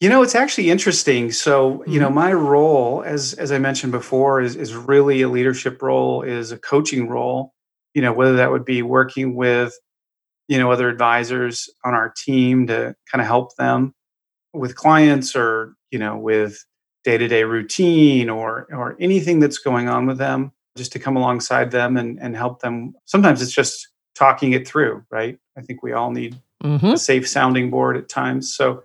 You 0.00 0.08
know, 0.08 0.22
it's 0.22 0.34
actually 0.34 0.70
interesting. 0.70 1.30
So, 1.30 1.84
you 1.86 2.00
know, 2.00 2.06
mm-hmm. 2.06 2.14
my 2.16 2.32
role, 2.32 3.04
as 3.04 3.34
as 3.34 3.52
I 3.52 3.58
mentioned 3.58 3.92
before, 3.92 4.40
is 4.40 4.56
is 4.56 4.74
really 4.74 5.22
a 5.22 5.28
leadership 5.28 5.80
role, 5.80 6.22
is 6.22 6.50
a 6.50 6.58
coaching 6.58 7.08
role. 7.08 7.52
You 7.94 8.02
know, 8.02 8.12
whether 8.12 8.34
that 8.36 8.50
would 8.50 8.64
be 8.64 8.82
working 8.82 9.36
with, 9.36 9.72
you 10.48 10.58
know, 10.58 10.72
other 10.72 10.88
advisors 10.88 11.70
on 11.84 11.94
our 11.94 12.12
team 12.16 12.66
to 12.66 12.96
kind 13.10 13.20
of 13.20 13.26
help 13.28 13.54
them 13.56 13.94
with 14.52 14.74
clients 14.74 15.36
or, 15.36 15.74
you 15.92 16.00
know, 16.00 16.16
with 16.16 16.64
day-to-day 17.04 17.44
routine 17.44 18.30
or 18.30 18.66
or 18.72 18.96
anything 19.00 19.40
that's 19.40 19.58
going 19.58 19.88
on 19.88 20.06
with 20.06 20.18
them, 20.18 20.52
just 20.76 20.92
to 20.92 20.98
come 20.98 21.16
alongside 21.16 21.70
them 21.70 21.96
and, 21.96 22.20
and 22.20 22.36
help 22.36 22.60
them. 22.60 22.94
Sometimes 23.04 23.42
it's 23.42 23.52
just 23.52 23.88
talking 24.14 24.52
it 24.52 24.66
through, 24.66 25.04
right? 25.10 25.38
I 25.56 25.62
think 25.62 25.82
we 25.82 25.92
all 25.92 26.10
need 26.10 26.40
mm-hmm. 26.62 26.86
a 26.86 26.98
safe 26.98 27.28
sounding 27.28 27.70
board 27.70 27.96
at 27.96 28.08
times. 28.08 28.52
So 28.52 28.84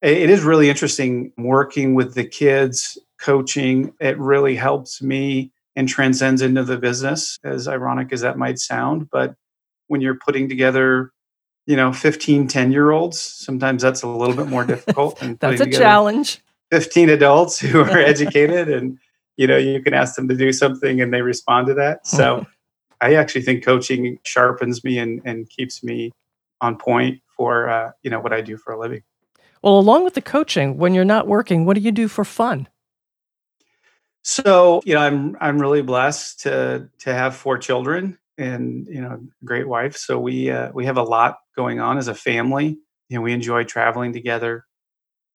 it 0.00 0.30
is 0.30 0.42
really 0.42 0.68
interesting 0.68 1.32
working 1.38 1.94
with 1.94 2.14
the 2.14 2.24
kids, 2.24 2.98
coaching. 3.20 3.94
It 4.00 4.18
really 4.18 4.56
helps 4.56 5.00
me 5.00 5.52
and 5.76 5.88
transcends 5.88 6.42
into 6.42 6.64
the 6.64 6.76
business, 6.76 7.38
as 7.44 7.68
ironic 7.68 8.12
as 8.12 8.20
that 8.22 8.36
might 8.36 8.58
sound. 8.58 9.08
But 9.10 9.36
when 9.86 10.00
you're 10.00 10.18
putting 10.18 10.48
together, 10.48 11.12
you 11.66 11.76
know, 11.76 11.92
15, 11.92 12.48
10 12.48 12.72
year 12.72 12.90
olds, 12.90 13.20
sometimes 13.20 13.82
that's 13.82 14.02
a 14.02 14.08
little 14.08 14.34
bit 14.34 14.48
more 14.48 14.64
difficult. 14.64 15.22
that's 15.40 15.60
a 15.60 15.70
challenge. 15.70 16.40
15 16.72 17.10
adults 17.10 17.60
who 17.60 17.80
are 17.80 17.98
educated 17.98 18.70
and, 18.70 18.98
you 19.36 19.46
know, 19.46 19.58
you 19.58 19.82
can 19.82 19.92
ask 19.92 20.14
them 20.16 20.26
to 20.26 20.34
do 20.34 20.54
something 20.54 21.02
and 21.02 21.12
they 21.12 21.20
respond 21.20 21.66
to 21.66 21.74
that. 21.74 22.06
So 22.06 22.46
I 23.02 23.14
actually 23.16 23.42
think 23.42 23.62
coaching 23.62 24.18
sharpens 24.24 24.82
me 24.82 24.96
and, 24.96 25.20
and 25.26 25.46
keeps 25.50 25.84
me 25.84 26.12
on 26.62 26.78
point 26.78 27.20
for, 27.36 27.68
uh, 27.68 27.90
you 28.02 28.10
know, 28.10 28.20
what 28.20 28.32
I 28.32 28.40
do 28.40 28.56
for 28.56 28.72
a 28.72 28.80
living. 28.80 29.02
Well, 29.60 29.78
along 29.78 30.04
with 30.04 30.14
the 30.14 30.22
coaching, 30.22 30.78
when 30.78 30.94
you're 30.94 31.04
not 31.04 31.28
working, 31.28 31.66
what 31.66 31.74
do 31.74 31.82
you 31.82 31.92
do 31.92 32.08
for 32.08 32.24
fun? 32.24 32.66
So, 34.22 34.80
you 34.86 34.94
know, 34.94 35.00
I'm 35.00 35.36
I'm 35.42 35.58
really 35.58 35.82
blessed 35.82 36.40
to 36.40 36.88
to 37.00 37.12
have 37.12 37.36
four 37.36 37.58
children 37.58 38.18
and 38.38 38.86
you 38.86 39.02
know, 39.02 39.20
great 39.44 39.68
wife. 39.68 39.94
So 39.96 40.18
we 40.18 40.50
uh, 40.50 40.70
we 40.72 40.86
have 40.86 40.96
a 40.96 41.02
lot 41.02 41.38
going 41.54 41.80
on 41.80 41.98
as 41.98 42.08
a 42.08 42.14
family. 42.14 42.78
You 43.10 43.16
know, 43.16 43.20
we 43.20 43.32
enjoy 43.34 43.64
traveling 43.64 44.14
together. 44.14 44.64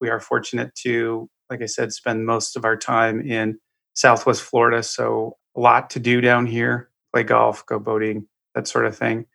We 0.00 0.08
are 0.10 0.20
fortunate 0.20 0.74
to, 0.82 1.28
like 1.50 1.62
I 1.62 1.66
said, 1.66 1.92
spend 1.92 2.26
most 2.26 2.56
of 2.56 2.64
our 2.64 2.76
time 2.76 3.20
in 3.20 3.58
Southwest 3.94 4.42
Florida. 4.42 4.82
So 4.82 5.36
a 5.56 5.60
lot 5.60 5.90
to 5.90 6.00
do 6.00 6.20
down 6.20 6.46
here: 6.46 6.90
play 7.14 7.24
golf, 7.24 7.64
go 7.66 7.78
boating, 7.78 8.26
that 8.54 8.68
sort 8.68 8.86
of 8.86 8.96
thing 8.96 9.26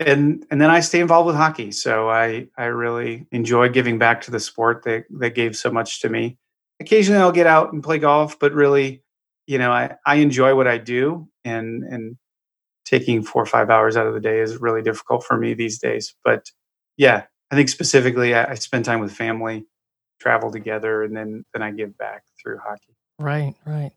and 0.00 0.44
and 0.50 0.60
then 0.60 0.70
I 0.70 0.80
stay 0.80 1.00
involved 1.00 1.26
with 1.26 1.36
hockey. 1.36 1.70
So 1.70 2.08
I 2.08 2.48
I 2.56 2.64
really 2.64 3.26
enjoy 3.32 3.68
giving 3.68 3.98
back 3.98 4.22
to 4.22 4.30
the 4.30 4.40
sport 4.40 4.82
that 4.84 5.04
that 5.18 5.34
gave 5.34 5.56
so 5.56 5.70
much 5.70 6.00
to 6.02 6.08
me. 6.08 6.38
Occasionally 6.80 7.20
I'll 7.20 7.32
get 7.32 7.46
out 7.46 7.72
and 7.72 7.82
play 7.82 7.98
golf, 7.98 8.38
but 8.38 8.52
really, 8.52 9.02
you 9.46 9.58
know, 9.58 9.70
I 9.72 9.96
I 10.04 10.16
enjoy 10.16 10.54
what 10.54 10.66
I 10.66 10.78
do, 10.78 11.28
and 11.44 11.84
and 11.84 12.16
taking 12.86 13.22
four 13.22 13.42
or 13.42 13.46
five 13.46 13.70
hours 13.70 13.96
out 13.96 14.06
of 14.06 14.14
the 14.14 14.20
day 14.20 14.40
is 14.40 14.58
really 14.58 14.82
difficult 14.82 15.24
for 15.24 15.38
me 15.38 15.54
these 15.54 15.78
days. 15.78 16.14
But 16.24 16.50
yeah, 16.96 17.24
I 17.50 17.56
think 17.56 17.68
specifically 17.68 18.34
I, 18.34 18.52
I 18.52 18.54
spend 18.54 18.84
time 18.84 19.00
with 19.00 19.12
family, 19.12 19.66
travel 20.24 20.50
together, 20.50 21.04
and 21.04 21.16
then 21.16 21.44
then 21.52 21.62
I 21.62 21.70
give 21.70 21.96
back 21.96 22.24
through 22.42 22.58
hockey. 22.58 22.96
Right, 23.18 23.54
right. 23.64 23.92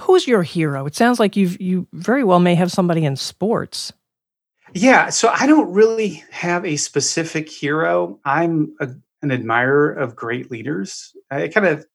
Who's 0.00 0.26
your 0.26 0.42
hero? 0.42 0.86
It 0.86 0.96
sounds 0.96 1.20
like 1.20 1.36
you've 1.36 1.60
you 1.60 1.86
very 1.92 2.24
well 2.24 2.40
may 2.40 2.56
have 2.56 2.72
somebody 2.72 3.04
in 3.04 3.14
sports 3.14 3.92
yeah, 4.74 5.10
so 5.10 5.28
I 5.28 5.46
don't 5.46 5.72
really 5.72 6.24
have 6.30 6.64
a 6.64 6.76
specific 6.76 7.48
hero. 7.48 8.20
I'm 8.24 8.74
a, 8.80 8.88
an 9.22 9.32
admirer 9.32 9.92
of 9.92 10.14
great 10.14 10.50
leaders. 10.50 11.14
I 11.30 11.48
kind 11.48 11.66
of 11.66 11.86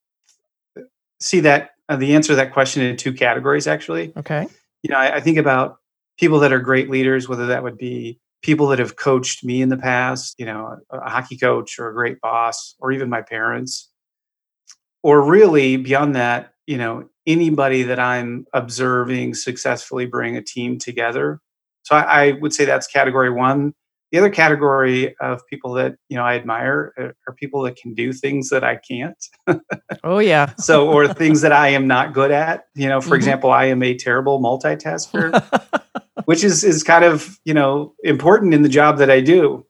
see 1.20 1.40
that 1.40 1.70
uh, 1.88 1.96
the 1.96 2.14
answer 2.14 2.32
to 2.32 2.36
that 2.36 2.52
question 2.52 2.82
in 2.82 2.96
two 2.96 3.12
categories, 3.12 3.66
actually. 3.66 4.12
Okay. 4.16 4.46
You 4.82 4.90
know, 4.90 4.98
I, 4.98 5.16
I 5.16 5.20
think 5.20 5.38
about 5.38 5.78
people 6.18 6.40
that 6.40 6.52
are 6.52 6.60
great 6.60 6.90
leaders, 6.90 7.28
whether 7.28 7.46
that 7.46 7.62
would 7.62 7.78
be 7.78 8.20
people 8.42 8.68
that 8.68 8.78
have 8.78 8.96
coached 8.96 9.44
me 9.44 9.62
in 9.62 9.68
the 9.68 9.76
past, 9.76 10.34
you 10.38 10.46
know, 10.46 10.76
a, 10.90 10.98
a 10.98 11.10
hockey 11.10 11.36
coach 11.36 11.78
or 11.78 11.88
a 11.88 11.94
great 11.94 12.20
boss, 12.20 12.74
or 12.78 12.92
even 12.92 13.08
my 13.08 13.22
parents, 13.22 13.90
or 15.02 15.22
really 15.22 15.76
beyond 15.76 16.14
that, 16.14 16.52
you 16.66 16.76
know, 16.76 17.08
anybody 17.26 17.82
that 17.84 17.98
I'm 17.98 18.46
observing 18.52 19.34
successfully 19.34 20.06
bring 20.06 20.36
a 20.36 20.42
team 20.42 20.78
together. 20.78 21.40
So 21.82 21.96
I, 21.96 22.26
I 22.26 22.32
would 22.32 22.52
say 22.52 22.64
that's 22.64 22.86
category 22.86 23.30
one. 23.30 23.72
The 24.12 24.18
other 24.18 24.30
category 24.30 25.16
of 25.18 25.40
people 25.48 25.72
that 25.74 25.96
you 26.08 26.16
know 26.16 26.24
I 26.24 26.36
admire 26.36 27.14
are 27.26 27.32
people 27.34 27.62
that 27.62 27.76
can 27.76 27.92
do 27.94 28.12
things 28.12 28.50
that 28.50 28.62
I 28.62 28.76
can't. 28.76 29.16
oh 30.04 30.18
yeah. 30.18 30.54
so 30.58 30.88
or 30.88 31.12
things 31.12 31.40
that 31.40 31.52
I 31.52 31.68
am 31.68 31.86
not 31.86 32.12
good 32.12 32.30
at. 32.30 32.64
You 32.74 32.88
know, 32.88 33.00
for 33.00 33.08
mm-hmm. 33.08 33.16
example, 33.16 33.50
I 33.50 33.66
am 33.66 33.82
a 33.82 33.96
terrible 33.96 34.40
multitasker, 34.40 35.42
which 36.24 36.44
is 36.44 36.62
is 36.62 36.82
kind 36.82 37.04
of 37.04 37.38
you 37.44 37.54
know 37.54 37.94
important 38.04 38.54
in 38.54 38.62
the 38.62 38.68
job 38.68 38.98
that 38.98 39.10
I 39.10 39.20
do. 39.20 39.66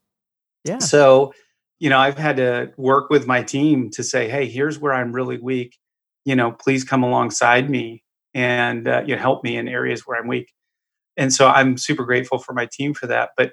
Yeah. 0.64 0.78
So 0.78 1.32
you 1.78 1.88
know 1.88 1.98
I've 1.98 2.18
had 2.18 2.36
to 2.36 2.72
work 2.76 3.08
with 3.08 3.26
my 3.26 3.42
team 3.42 3.90
to 3.92 4.02
say, 4.02 4.28
hey, 4.28 4.46
here's 4.46 4.78
where 4.78 4.92
I'm 4.92 5.12
really 5.12 5.38
weak. 5.38 5.78
You 6.26 6.36
know, 6.36 6.52
please 6.52 6.84
come 6.84 7.02
alongside 7.02 7.70
me 7.70 8.02
and 8.34 8.86
uh, 8.86 9.02
you 9.06 9.16
know 9.16 9.22
help 9.22 9.44
me 9.44 9.56
in 9.56 9.66
areas 9.66 10.02
where 10.06 10.20
I'm 10.20 10.28
weak. 10.28 10.52
And 11.16 11.32
so 11.32 11.48
I'm 11.48 11.78
super 11.78 12.04
grateful 12.04 12.38
for 12.38 12.52
my 12.52 12.68
team 12.70 12.92
for 12.94 13.06
that. 13.06 13.30
But 13.36 13.52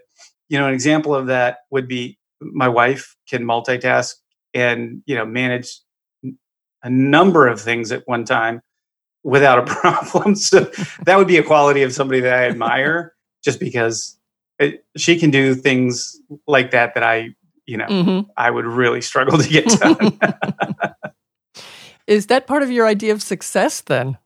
you 0.54 0.60
know, 0.60 0.68
an 0.68 0.74
example 0.76 1.16
of 1.16 1.26
that 1.26 1.62
would 1.72 1.88
be 1.88 2.20
my 2.40 2.68
wife 2.68 3.16
can 3.28 3.44
multitask 3.44 4.14
and, 4.54 5.02
you 5.08 5.16
know, 5.16 5.26
manage 5.26 5.80
a 6.84 6.90
number 6.92 7.48
of 7.48 7.60
things 7.60 7.92
at 7.92 8.04
one 8.06 8.24
time 8.24 8.62
without 9.24 9.58
a 9.58 9.64
problem. 9.74 10.36
So 10.36 10.70
that 11.06 11.18
would 11.18 11.28
be 11.28 11.38
a 11.38 11.44
quality 11.44 11.82
of 11.82 11.92
somebody 11.92 12.20
that 12.20 12.34
I 12.34 12.46
admire 12.46 13.16
just 13.44 13.60
because 13.60 14.16
it, 14.60 14.86
she 14.96 15.20
can 15.20 15.32
do 15.32 15.56
things 15.56 16.22
like 16.46 16.70
that 16.70 16.94
that 16.94 17.02
I, 17.02 17.30
you 17.66 17.78
know, 17.78 17.88
mm-hmm. 17.88 18.30
I 18.38 18.52
would 18.52 18.66
really 18.66 19.02
struggle 19.02 19.40
to 19.40 19.50
get 19.50 19.66
done. 19.66 20.20
Is 22.06 22.28
that 22.28 22.46
part 22.46 22.62
of 22.62 22.70
your 22.70 22.86
idea 22.86 23.12
of 23.12 23.24
success 23.24 23.82
then? 23.82 24.20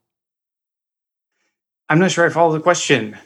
I'm 1.87 1.99
not 1.99 2.11
sure 2.11 2.25
I 2.25 2.29
follow 2.29 2.51
the 2.51 2.59
question. 2.59 3.17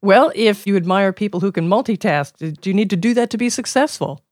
Well, 0.00 0.32
if 0.34 0.66
you 0.66 0.76
admire 0.76 1.12
people 1.12 1.40
who 1.40 1.50
can 1.50 1.68
multitask, 1.68 2.60
do 2.60 2.70
you 2.70 2.74
need 2.74 2.90
to 2.90 2.96
do 2.96 3.14
that 3.14 3.30
to 3.30 3.38
be 3.38 3.50
successful? 3.50 4.24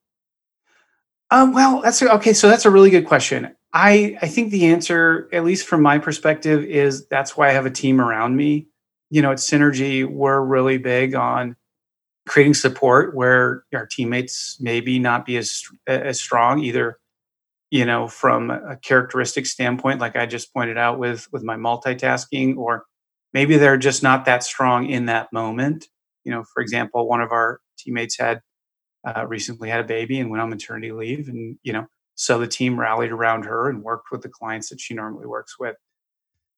Um, 1.31 1.53
well, 1.53 1.81
that's 1.81 2.01
okay. 2.03 2.33
So 2.33 2.49
that's 2.49 2.65
a 2.65 2.71
really 2.71 2.91
good 2.91 3.07
question. 3.07 3.55
I 3.73 4.17
I 4.23 4.29
think 4.29 4.53
the 4.53 4.67
answer, 4.67 5.29
at 5.33 5.45
least 5.45 5.67
from 5.67 5.83
my 5.83 5.99
perspective, 5.99 6.63
is 6.63 7.07
that's 7.09 7.37
why 7.37 7.49
I 7.49 7.53
have 7.53 7.67
a 7.67 7.71
team 7.71 8.01
around 8.01 8.37
me. 8.37 8.69
You 9.11 9.23
know, 9.23 9.33
at 9.33 9.39
Synergy, 9.39 10.09
we're 10.09 10.41
really 10.41 10.79
big 10.79 11.15
on 11.15 11.57
creating 12.27 12.55
support 12.55 13.15
where 13.15 13.65
our 13.75 13.87
teammates 13.87 14.57
maybe 14.61 14.99
not 14.99 15.25
be 15.25 15.37
as 15.37 15.63
as 15.87 16.21
strong 16.21 16.59
either 16.59 16.99
you 17.71 17.85
know 17.85 18.09
from 18.09 18.51
a 18.51 18.77
characteristic 18.83 19.47
standpoint 19.47 20.01
like 20.01 20.17
i 20.17 20.27
just 20.27 20.53
pointed 20.53 20.77
out 20.77 20.99
with 20.99 21.29
with 21.33 21.45
my 21.45 21.57
multitasking 21.57 22.57
or 22.57 22.85
maybe 23.37 23.59
they're 23.59 23.77
just 23.77 24.03
not 24.03 24.25
that 24.25 24.43
strong 24.43 24.89
in 24.89 25.05
that 25.05 25.31
moment. 25.31 25.89
You 26.25 26.33
know, 26.33 26.43
for 26.55 26.63
example, 26.63 27.07
one 27.07 27.21
of 27.21 27.33
our 27.33 27.61
teammates 27.79 28.19
had 28.19 28.41
uh, 29.07 29.27
recently 29.27 29.69
had 29.69 29.81
a 29.81 29.85
baby 29.85 30.19
and 30.19 30.31
went 30.31 30.41
on 30.41 30.49
maternity 30.49 30.91
leave, 30.91 31.29
and 31.29 31.59
you 31.63 31.75
know, 31.75 31.85
so 32.15 32.39
the 32.39 32.47
team 32.47 32.81
rallied 32.81 33.13
around 33.13 33.45
her 33.45 33.69
and 33.69 33.83
worked 33.83 34.11
with 34.11 34.23
the 34.23 34.31
clients 34.31 34.71
that 34.71 34.81
she 34.81 34.95
normally 34.95 35.27
works 35.27 35.59
with. 35.59 35.77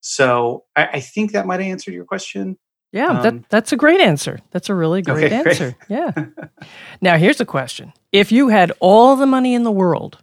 So 0.01 0.67
I, 0.77 0.87
I 0.87 1.01
think 1.01 1.33
that 1.33 1.47
might 1.47 1.61
answer 1.61 1.91
your 1.91 2.05
question. 2.05 2.57
Yeah, 2.93 3.09
um, 3.09 3.23
that, 3.25 3.49
that's 3.51 3.73
a 3.73 3.77
great 3.77 4.01
answer. 4.01 4.39
That's 4.53 4.69
a 4.69 4.75
really 4.75 5.03
great 5.03 5.33
okay, 5.33 5.35
answer. 5.35 5.77
Great. 5.89 5.99
Yeah. 5.99 6.27
now, 7.01 7.17
here's 7.17 7.41
a 7.41 7.45
question 7.45 7.93
If 8.13 8.31
you 8.31 8.49
had 8.49 8.71
all 8.79 9.17
the 9.17 9.27
money 9.27 9.53
in 9.53 9.65
the 9.65 9.73
world, 9.73 10.19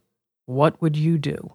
what 0.46 0.82
would 0.82 0.96
you 0.96 1.18
do? 1.18 1.54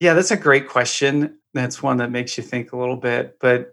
Yeah, 0.00 0.14
that's 0.14 0.32
a 0.32 0.36
great 0.36 0.68
question 0.68 1.38
that's 1.54 1.82
one 1.82 1.98
that 1.98 2.10
makes 2.10 2.36
you 2.36 2.42
think 2.42 2.72
a 2.72 2.76
little 2.78 2.96
bit. 2.96 3.38
But 3.40 3.72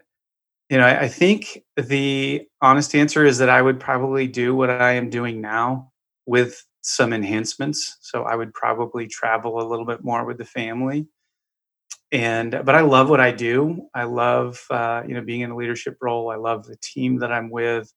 you 0.70 0.78
know, 0.78 0.86
I, 0.86 1.04
I 1.04 1.08
think 1.08 1.64
the 1.78 2.48
honest 2.62 2.96
answer 2.96 3.26
is 3.26 3.40
that 3.40 3.50
I 3.50 3.62
would 3.62 3.80
probably 3.80 4.28
do 4.28 4.56
what 4.56 4.70
I 4.70 4.94
am 4.94 5.10
doing 5.10 5.42
now 5.42 5.92
with 6.26 6.64
some 6.82 7.14
enhancements. 7.14 7.98
So 8.02 8.24
I 8.24 8.36
would 8.36 8.54
probably 8.54 9.08
travel 9.08 9.62
a 9.62 9.68
little 9.68 9.86
bit 9.86 10.04
more 10.04 10.26
with 10.26 10.38
the 10.38 10.46
family. 10.46 11.08
And 12.12 12.52
but 12.66 12.76
I 12.76 12.82
love 12.82 13.10
what 13.10 13.20
I 13.20 13.32
do. 13.32 13.88
I 13.94 14.04
love 14.04 14.64
uh, 14.72 15.04
you 15.08 15.14
know 15.14 15.22
being 15.22 15.42
in 15.42 15.52
a 15.52 15.56
leadership 15.56 15.98
role. 16.02 16.32
I 16.32 16.36
love 16.38 16.66
the 16.66 16.78
team 16.82 17.20
that 17.20 17.32
I'm 17.32 17.50
with. 17.52 17.94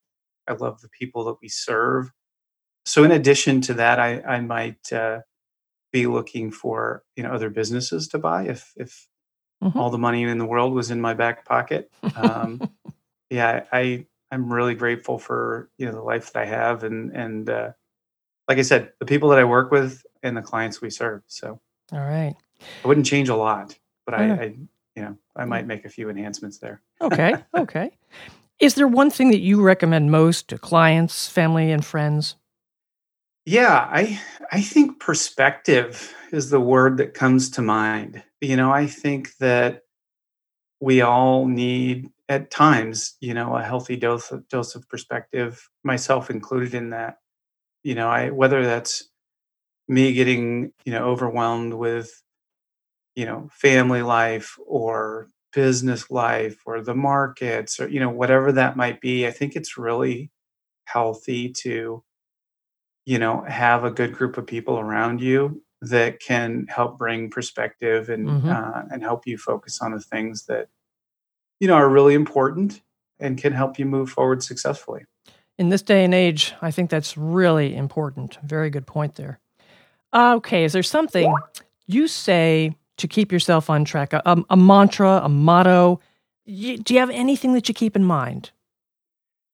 I 0.49 0.53
love 0.53 0.81
the 0.81 0.89
people 0.91 1.25
that 1.27 1.37
we 1.41 1.49
serve. 1.49 2.11
So 2.87 3.05
in 3.05 3.13
addition 3.13 3.61
to 3.63 3.75
that, 3.75 4.01
I, 4.01 4.21
I 4.23 4.41
might 4.41 4.93
uh, 4.93 5.21
be 5.93 6.07
looking 6.07 6.51
for 6.53 7.05
you 7.17 7.23
know 7.23 7.33
other 7.33 7.51
businesses 7.51 8.09
to 8.09 8.19
buy 8.19 8.45
if 8.45 8.73
if 8.77 9.09
mm-hmm. 9.63 9.79
all 9.79 9.91
the 9.91 9.99
money 9.99 10.25
in 10.25 10.39
the 10.39 10.47
world 10.47 10.75
was 10.75 10.91
in 10.91 11.01
my 11.01 11.15
back 11.15 11.45
pocket. 11.45 11.91
Um, 12.17 12.61
yeah, 13.31 13.65
I 13.73 14.07
I'm 14.31 14.53
really 14.53 14.75
grateful 14.75 15.19
for 15.19 15.71
you 15.79 15.87
know 15.87 15.93
the 15.93 16.03
life 16.03 16.33
that 16.33 16.43
I 16.43 16.47
have 16.47 16.85
and 16.85 17.13
and 17.13 17.49
uh, 17.49 17.73
like 18.49 18.59
I 18.59 18.63
said, 18.63 18.93
the 18.99 19.07
people 19.07 19.29
that 19.31 19.39
I 19.39 19.45
work 19.45 19.71
with 19.71 20.05
and 20.23 20.37
the 20.37 20.43
clients 20.43 20.81
we 20.81 20.91
serve. 20.91 21.23
So 21.27 21.61
all 21.93 22.01
right, 22.01 22.35
I 22.85 22.89
wouldn't 22.89 23.07
change 23.07 23.29
a 23.29 23.37
lot, 23.37 23.79
but 24.05 24.15
I, 24.15 24.31
I 24.31 24.45
you 24.97 25.03
know 25.03 25.17
I 25.37 25.45
might 25.45 25.67
make 25.67 25.85
a 25.85 25.91
few 25.91 26.11
enhancements 26.11 26.59
there. 26.59 26.83
okay, 27.01 27.35
okay. 27.57 27.93
Is 28.59 28.75
there 28.75 28.89
one 28.89 29.11
thing 29.11 29.31
that 29.31 29.41
you 29.41 29.61
recommend 29.61 30.11
most 30.11 30.49
to 30.49 30.59
clients, 30.59 31.29
family, 31.29 31.73
and 31.73 31.85
friends? 31.85 32.37
Yeah, 33.45 33.89
I 33.91 34.21
I 34.51 34.61
think 34.61 35.01
perspective 35.01 36.15
is 36.33 36.51
the 36.51 36.61
word 36.61 36.97
that 36.99 37.15
comes 37.15 37.51
to 37.51 37.63
mind. 37.63 38.23
You 38.43 38.57
know, 38.57 38.73
I 38.73 38.89
think 38.89 39.37
that 39.39 39.83
we 40.81 41.01
all 41.03 41.47
need 41.47 42.09
at 42.29 42.51
times, 42.51 43.17
you 43.21 43.35
know, 43.35 43.57
a 43.57 43.63
healthy 43.63 43.97
dose 43.97 44.31
of, 44.33 44.49
dose 44.49 44.75
of 44.75 44.89
perspective, 44.89 45.69
myself 45.85 46.31
included 46.31 46.75
in 46.75 46.91
that. 46.91 47.19
You 47.85 47.95
know, 47.97 48.09
I 48.09 48.31
whether 48.31 48.65
that's 48.65 49.09
me 49.89 50.13
getting, 50.15 50.73
you 50.85 50.93
know, 50.93 51.05
overwhelmed 51.07 51.75
with 51.75 52.23
you 53.17 53.27
know, 53.27 53.49
family 53.53 54.03
life 54.03 54.59
or 54.67 55.29
business 55.53 56.11
life 56.11 56.63
or 56.67 56.81
the 56.81 56.95
markets 56.95 57.81
or 57.81 57.89
you 57.89 58.01
know, 58.01 58.11
whatever 58.11 58.53
that 58.53 58.77
might 58.77 59.01
be, 59.01 59.27
I 59.27 59.31
think 59.31 59.57
it's 59.57 59.79
really 59.79 60.31
healthy 60.87 61.51
to 61.51 62.03
you 63.07 63.19
know 63.19 63.43
have 63.49 63.85
a 63.85 63.91
good 63.91 64.13
group 64.15 64.37
of 64.39 64.47
people 64.47 64.79
around 64.79 65.21
you 65.21 65.63
that 65.83 66.21
can 66.21 66.67
help 66.69 66.97
bring 66.97 67.29
perspective 67.29 68.09
and 68.09 68.29
mm-hmm. 68.29 68.49
uh, 68.49 68.83
and 68.93 69.03
help 69.03 69.27
you 69.27 69.37
focus 69.37 69.83
on 69.83 69.91
the 69.91 70.01
things 70.01 70.47
that 70.47 70.69
you 71.59 71.67
know 71.67 71.75
are 71.75 71.89
really 71.89 72.15
important 72.15 72.81
and 73.19 73.37
can 73.37 73.53
help 73.53 73.79
you 73.79 73.85
move 73.85 74.09
forward 74.09 74.43
successfully. 74.43 75.05
In 75.59 75.69
this 75.69 75.83
day 75.83 76.05
and 76.05 76.15
age 76.15 76.55
i 76.63 76.71
think 76.71 76.89
that's 76.89 77.17
really 77.17 77.75
important. 77.75 78.39
Very 78.45 78.71
good 78.71 78.87
point 78.87 79.17
there. 79.17 79.41
Okay 80.15 80.65
is 80.65 80.73
there 80.73 80.85
something 80.85 81.35
you 81.87 82.07
say 82.07 82.77
to 82.99 83.09
keep 83.09 83.33
yourself 83.33 83.69
on 83.69 83.85
track? 83.85 84.13
A, 84.13 84.23
a, 84.25 84.37
a 84.51 84.57
mantra 84.57 85.21
a 85.25 85.29
motto? 85.29 86.01
You, 86.45 86.79
do 86.79 86.95
you 86.95 87.01
have 87.01 87.11
anything 87.11 87.55
that 87.55 87.69
you 87.69 87.75
keep 87.75 87.97
in 87.97 88.05
mind? 88.05 88.53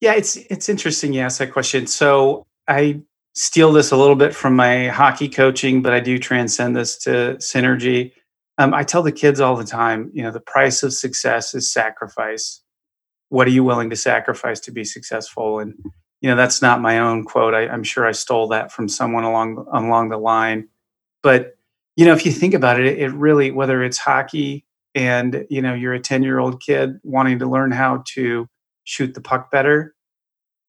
Yeah 0.03 0.13
it's 0.13 0.37
it's 0.37 0.69
interesting 0.69 1.15
you 1.15 1.23
ask 1.23 1.39
that 1.39 1.53
question. 1.55 1.87
So 1.87 2.45
i 2.69 3.01
steal 3.39 3.71
this 3.71 3.93
a 3.93 3.97
little 3.97 4.17
bit 4.17 4.35
from 4.35 4.57
my 4.57 4.89
hockey 4.89 5.29
coaching, 5.29 5.81
but 5.81 5.93
I 5.93 6.01
do 6.01 6.19
transcend 6.19 6.75
this 6.75 6.97
to 6.99 7.37
synergy. 7.39 8.11
Um, 8.59 8.75
I 8.75 8.83
tell 8.83 9.01
the 9.01 9.13
kids 9.13 9.39
all 9.39 9.55
the 9.55 9.65
time, 9.65 10.11
you 10.13 10.25
know, 10.25 10.33
the 10.33 10.41
price 10.41 10.83
of 10.83 10.93
success 10.93 11.55
is 11.55 11.71
sacrifice. 11.73 12.61
What 13.29 13.47
are 13.47 13.51
you 13.51 13.63
willing 13.63 13.91
to 13.91 13.97
sacrifice 13.97 14.59
to 14.61 14.73
be 14.73 14.83
successful? 14.83 15.61
And 15.61 15.75
you 16.21 16.29
know, 16.29 16.35
that's 16.35 16.61
not 16.61 16.81
my 16.81 16.99
own 16.99 17.23
quote. 17.23 17.55
I, 17.55 17.69
I'm 17.69 17.85
sure 17.85 18.09
I 18.09 18.11
stole 18.11 18.49
that 18.49 18.73
from 18.73 18.89
someone 18.89 19.23
along 19.23 19.65
along 19.73 20.09
the 20.09 20.19
line. 20.19 20.67
But 21.23 21.57
you 21.95 22.07
know, 22.07 22.15
if 22.15 22.27
you 22.27 22.33
think 22.33 22.55
about 22.55 22.81
it, 22.81 22.99
it 22.99 23.11
really 23.11 23.53
whether 23.53 23.85
it's 23.85 23.99
hockey 23.99 24.67
and 24.97 25.47
you 25.49 25.63
know 25.63 25.75
you're 25.75 25.95
a 25.95 26.01
10 26.01 26.25
year 26.25 26.41
old 26.41 26.61
kid 26.61 26.99
wanting 27.05 27.39
to 27.39 27.47
learn 27.47 27.71
how 27.71 28.03
to 28.15 28.49
shoot 28.83 29.15
the 29.15 29.21
puck 29.21 29.53
better 29.53 29.95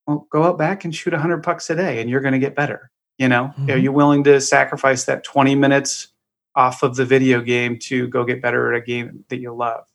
well, 0.10 0.28
go 0.32 0.44
out 0.44 0.58
back 0.58 0.86
and 0.86 0.96
shoot 0.96 1.13
100 1.13 1.44
pucks 1.44 1.70
a 1.70 1.75
day 1.75 2.01
and 2.01 2.10
you're 2.10 2.22
going 2.22 2.34
to 2.34 2.39
get 2.39 2.56
better. 2.56 2.89
You 3.20 3.28
know, 3.28 3.54
mm-hmm. 3.58 3.70
are 3.70 3.78
you 3.78 3.92
willing 3.92 4.24
to 4.24 4.42
sacrifice 4.42 5.06
that 5.06 5.24
20 5.24 5.54
minutes 5.54 6.08
off 6.56 6.82
of 6.82 6.96
the 6.96 7.06
video 7.06 7.42
game 7.42 7.78
to 7.80 8.08
go 8.08 8.24
get 8.24 8.42
better 8.42 8.74
at 8.74 8.82
a 8.82 8.84
game 8.84 9.24
that 9.30 9.39
you 9.39 9.54
love? 9.54 9.86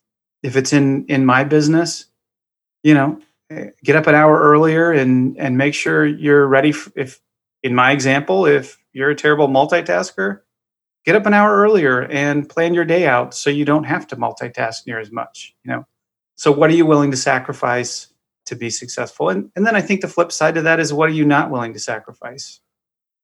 If 0.45 0.57
it's 0.57 0.73
in 0.73 1.07
in 1.07 1.27
my 1.27 1.43
business, 1.43 2.05
you 2.83 2.95
know, 2.95 3.19
eh, 3.51 3.71
get 3.83 3.97
up 3.97 4.07
an 4.07 4.15
hour 4.15 4.39
earlier 4.41 4.93
and 4.93 5.37
and 5.39 5.59
make 5.59 5.75
sure 5.75 6.07
you're 6.07 6.47
ready. 6.47 6.71
F- 6.71 6.93
if 6.95 7.21
in 7.63 7.75
my 7.75 7.91
example, 7.91 8.47
if 8.47 8.79
you're 8.93 9.11
a 9.11 9.17
terrible 9.17 9.49
multitasker, 9.49 10.41
get 11.05 11.17
up 11.17 11.27
an 11.27 11.35
hour 11.35 11.57
earlier 11.57 12.03
and 12.03 12.49
plan 12.49 12.75
your 12.75 12.85
day 12.85 13.07
out 13.07 13.35
so 13.35 13.49
you 13.49 13.65
don't 13.65 13.85
have 13.85 14.07
to 14.09 14.17
multitask 14.17 14.87
near 14.87 15.01
as 15.01 15.11
much. 15.11 15.57
You 15.65 15.73
know, 15.73 15.87
so 16.37 16.53
what 16.53 16.71
are 16.71 16.75
you 16.75 16.87
willing 16.87 17.11
to 17.11 17.17
sacrifice? 17.17 18.14
To 18.47 18.57
be 18.57 18.71
successful. 18.71 19.31
And 19.31 19.51
and 19.57 19.67
then 19.67 19.75
I 19.77 19.81
think 19.81 20.01
the 20.01 20.09
flip 20.09 20.31
side 20.31 20.57
of 20.57 20.65
that 20.65 20.81
is 20.81 20.93
what 20.93 21.09
are 21.09 21.13
you 21.13 21.25
not 21.25 21.51
willing 21.51 21.73
to 21.73 21.79
sacrifice? 21.79 22.61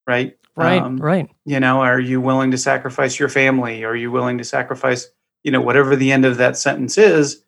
Right? 0.06 0.36
Right, 0.56 0.82
um, 0.82 0.96
right. 0.98 1.30
You 1.44 1.60
know, 1.60 1.80
are 1.80 2.00
you 2.00 2.20
willing 2.20 2.50
to 2.50 2.58
sacrifice 2.58 3.18
your 3.18 3.28
family? 3.28 3.84
Are 3.84 3.94
you 3.94 4.10
willing 4.10 4.38
to 4.38 4.44
sacrifice, 4.44 5.08
you 5.42 5.50
know, 5.50 5.60
whatever 5.60 5.96
the 5.96 6.12
end 6.12 6.24
of 6.24 6.36
that 6.38 6.56
sentence 6.56 6.98
is? 6.98 7.42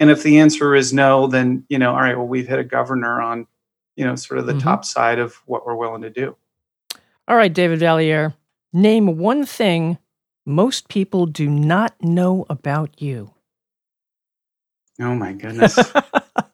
And 0.00 0.10
if 0.10 0.22
the 0.22 0.38
answer 0.38 0.74
is 0.74 0.92
no, 0.92 1.26
then, 1.26 1.64
you 1.68 1.78
know, 1.78 1.90
all 1.90 2.00
right, 2.00 2.16
well, 2.16 2.26
we've 2.26 2.48
hit 2.48 2.58
a 2.58 2.64
governor 2.64 3.20
on, 3.20 3.46
you 3.96 4.04
know, 4.04 4.14
sort 4.16 4.38
of 4.38 4.46
the 4.46 4.52
mm-hmm. 4.52 4.60
top 4.60 4.84
side 4.84 5.18
of 5.18 5.34
what 5.46 5.66
we're 5.66 5.74
willing 5.74 6.02
to 6.02 6.10
do. 6.10 6.36
All 7.26 7.36
right, 7.36 7.52
David 7.52 7.80
Vallieres, 7.80 8.34
name 8.72 9.18
one 9.18 9.44
thing 9.44 9.98
most 10.46 10.88
people 10.88 11.26
do 11.26 11.48
not 11.48 11.94
know 12.02 12.46
about 12.48 13.00
you. 13.02 13.34
Oh 15.00 15.14
my 15.14 15.32
goodness. 15.32 15.78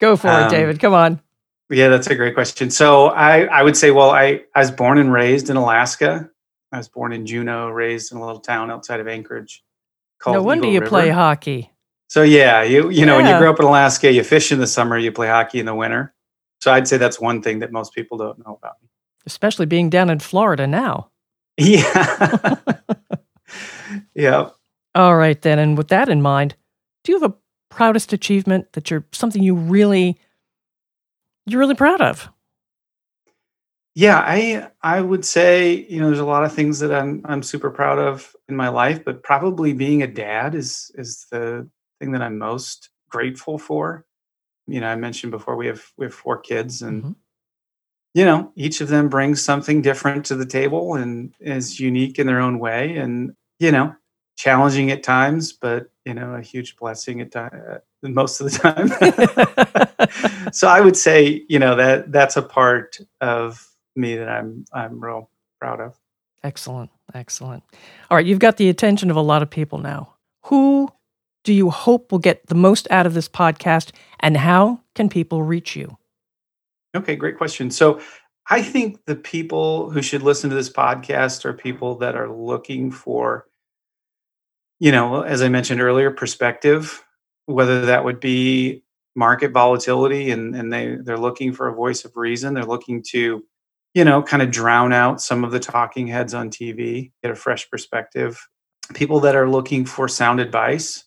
Go 0.00 0.16
for 0.16 0.28
um, 0.28 0.46
it, 0.46 0.50
David. 0.50 0.80
Come 0.80 0.94
on. 0.94 1.20
Yeah, 1.70 1.88
that's 1.88 2.06
a 2.06 2.14
great 2.14 2.34
question. 2.34 2.70
So 2.70 3.08
I, 3.08 3.44
I 3.44 3.62
would 3.62 3.76
say, 3.76 3.90
well, 3.90 4.10
I, 4.10 4.42
I 4.54 4.60
was 4.60 4.70
born 4.70 4.98
and 4.98 5.12
raised 5.12 5.50
in 5.50 5.56
Alaska. 5.56 6.28
I 6.72 6.78
was 6.78 6.88
born 6.88 7.12
in 7.12 7.26
Juneau, 7.26 7.68
raised 7.68 8.12
in 8.12 8.18
a 8.18 8.24
little 8.24 8.40
town 8.40 8.70
outside 8.70 9.00
of 9.00 9.08
Anchorage. 9.08 9.64
Called 10.18 10.36
no 10.36 10.42
wonder 10.42 10.64
Eagle 10.64 10.72
you 10.72 10.80
River. 10.80 10.88
play 10.88 11.08
hockey. 11.10 11.70
So 12.08 12.22
yeah, 12.22 12.62
you 12.62 12.88
you 12.88 13.04
know, 13.04 13.16
when 13.16 13.26
you 13.26 13.38
grow 13.38 13.50
up 13.50 13.60
in 13.60 13.66
Alaska, 13.66 14.10
you 14.10 14.24
fish 14.24 14.50
in 14.50 14.58
the 14.58 14.66
summer, 14.66 14.98
you 14.98 15.12
play 15.12 15.28
hockey 15.28 15.60
in 15.60 15.66
the 15.66 15.74
winter. 15.74 16.14
So 16.60 16.72
I'd 16.72 16.88
say 16.88 16.96
that's 16.96 17.20
one 17.20 17.42
thing 17.42 17.60
that 17.60 17.70
most 17.70 17.94
people 17.94 18.18
don't 18.18 18.38
know 18.44 18.58
about 18.58 18.76
me. 18.82 18.88
Especially 19.26 19.66
being 19.66 19.90
down 19.90 20.10
in 20.10 20.18
Florida 20.18 20.66
now. 20.66 21.10
Yeah. 21.60 22.54
yeah. 24.14 24.50
All 24.94 25.16
right 25.16 25.42
then. 25.42 25.58
And 25.58 25.76
with 25.76 25.88
that 25.88 26.08
in 26.08 26.22
mind, 26.22 26.54
do 27.02 27.10
you 27.10 27.20
have 27.20 27.32
a 27.32 27.34
proudest 27.70 28.12
achievement 28.12 28.72
that 28.72 28.90
you're 28.90 29.04
something 29.12 29.42
you 29.42 29.54
really 29.54 30.18
you're 31.46 31.60
really 31.60 31.74
proud 31.74 32.00
of? 32.00 32.28
Yeah, 33.94 34.18
I 34.18 34.70
I 34.82 35.00
would 35.00 35.24
say, 35.24 35.86
you 35.88 36.00
know, 36.00 36.06
there's 36.06 36.20
a 36.20 36.24
lot 36.24 36.44
of 36.44 36.52
things 36.52 36.78
that 36.78 36.94
I'm 36.94 37.20
I'm 37.24 37.42
super 37.42 37.70
proud 37.70 37.98
of 37.98 38.32
in 38.48 38.54
my 38.54 38.68
life, 38.68 39.04
but 39.04 39.24
probably 39.24 39.72
being 39.72 40.02
a 40.02 40.06
dad 40.06 40.54
is 40.54 40.92
is 40.94 41.26
the 41.32 41.68
thing 41.98 42.12
that 42.12 42.22
I'm 42.22 42.38
most 42.38 42.90
grateful 43.10 43.58
for. 43.58 44.04
You 44.68 44.80
know, 44.80 44.86
I 44.86 44.94
mentioned 44.94 45.32
before 45.32 45.56
we 45.56 45.66
have 45.66 45.84
we 45.96 46.06
have 46.06 46.14
four 46.14 46.38
kids 46.38 46.80
and 46.80 47.02
mm-hmm. 47.02 47.12
you 48.14 48.24
know, 48.24 48.52
each 48.54 48.80
of 48.80 48.86
them 48.86 49.08
brings 49.08 49.42
something 49.42 49.82
different 49.82 50.26
to 50.26 50.36
the 50.36 50.46
table 50.46 50.94
and 50.94 51.34
is 51.40 51.80
unique 51.80 52.20
in 52.20 52.28
their 52.28 52.40
own 52.40 52.60
way 52.60 52.96
and 52.98 53.32
you 53.58 53.72
know, 53.72 53.96
challenging 54.38 54.90
at 54.90 55.02
times, 55.02 55.52
but 55.52 55.90
you 56.06 56.14
know, 56.14 56.34
a 56.34 56.40
huge 56.40 56.76
blessing 56.76 57.20
at 57.20 57.32
time, 57.32 57.50
uh, 57.70 58.08
most 58.08 58.40
of 58.40 58.50
the 58.50 58.58
time. 58.58 58.88
so 60.52 60.68
I 60.68 60.80
would 60.80 60.96
say, 60.96 61.44
you 61.48 61.58
know, 61.58 61.76
that 61.76 62.10
that's 62.12 62.36
a 62.36 62.42
part 62.42 62.98
of 63.20 63.68
me 63.96 64.16
that 64.16 64.28
I'm 64.28 64.64
I'm 64.72 65.04
real 65.04 65.28
proud 65.60 65.80
of. 65.80 65.98
Excellent. 66.42 66.90
Excellent. 67.14 67.64
All 68.10 68.16
right, 68.16 68.24
you've 68.24 68.38
got 68.38 68.56
the 68.56 68.68
attention 68.68 69.10
of 69.10 69.16
a 69.16 69.20
lot 69.20 69.42
of 69.42 69.50
people 69.50 69.78
now. 69.78 70.14
Who 70.44 70.88
do 71.42 71.52
you 71.52 71.70
hope 71.70 72.12
will 72.12 72.18
get 72.18 72.46
the 72.46 72.54
most 72.54 72.86
out 72.90 73.06
of 73.06 73.14
this 73.14 73.28
podcast, 73.28 73.90
and 74.20 74.36
how 74.36 74.80
can 74.94 75.08
people 75.08 75.42
reach 75.42 75.74
you? 75.74 75.96
Okay, 76.94 77.16
great 77.16 77.38
question. 77.38 77.70
So, 77.70 78.00
I 78.50 78.62
think 78.62 79.04
the 79.04 79.16
people 79.16 79.90
who 79.90 80.00
should 80.00 80.22
listen 80.22 80.48
to 80.48 80.56
this 80.56 80.70
podcast 80.70 81.44
are 81.44 81.52
people 81.52 81.96
that 81.96 82.14
are 82.14 82.30
looking 82.30 82.90
for, 82.90 83.47
you 84.78 84.92
know, 84.92 85.22
as 85.22 85.42
I 85.42 85.48
mentioned 85.48 85.80
earlier, 85.80 86.10
perspective, 86.10 87.04
whether 87.46 87.86
that 87.86 88.04
would 88.04 88.20
be 88.20 88.84
market 89.16 89.52
volatility 89.52 90.30
and, 90.30 90.54
and 90.54 90.72
they, 90.72 90.96
they're 91.02 91.18
looking 91.18 91.52
for 91.52 91.68
a 91.68 91.74
voice 91.74 92.04
of 92.04 92.16
reason. 92.16 92.54
They're 92.54 92.64
looking 92.64 93.02
to, 93.10 93.42
you 93.94 94.04
know, 94.04 94.22
kind 94.22 94.42
of 94.42 94.50
drown 94.50 94.92
out 94.92 95.20
some 95.20 95.44
of 95.44 95.50
the 95.50 95.58
talking 95.58 96.06
heads 96.06 96.34
on 96.34 96.50
TV, 96.50 97.12
get 97.22 97.32
a 97.32 97.34
fresh 97.34 97.68
perspective. 97.68 98.38
People 98.94 99.20
that 99.20 99.34
are 99.34 99.48
looking 99.48 99.84
for 99.84 100.08
sound 100.08 100.40
advice, 100.40 101.04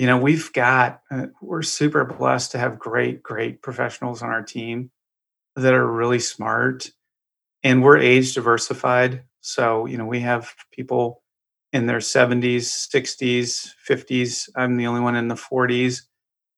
you 0.00 0.06
know 0.06 0.16
we've 0.16 0.50
got 0.54 1.02
uh, 1.10 1.26
we're 1.42 1.60
super 1.60 2.06
blessed 2.06 2.52
to 2.52 2.58
have 2.58 2.78
great 2.78 3.22
great 3.22 3.60
professionals 3.60 4.22
on 4.22 4.30
our 4.30 4.42
team 4.42 4.90
that 5.56 5.74
are 5.74 5.86
really 5.86 6.18
smart 6.18 6.90
and 7.62 7.82
we're 7.82 7.98
age 7.98 8.32
diversified 8.32 9.24
so 9.42 9.84
you 9.84 9.98
know 9.98 10.06
we 10.06 10.20
have 10.20 10.54
people 10.72 11.19
in 11.72 11.86
their 11.86 11.98
70s 11.98 12.88
60s 12.92 13.70
50s 13.88 14.48
i'm 14.56 14.76
the 14.76 14.86
only 14.86 15.00
one 15.00 15.16
in 15.16 15.28
the 15.28 15.34
40s 15.34 16.02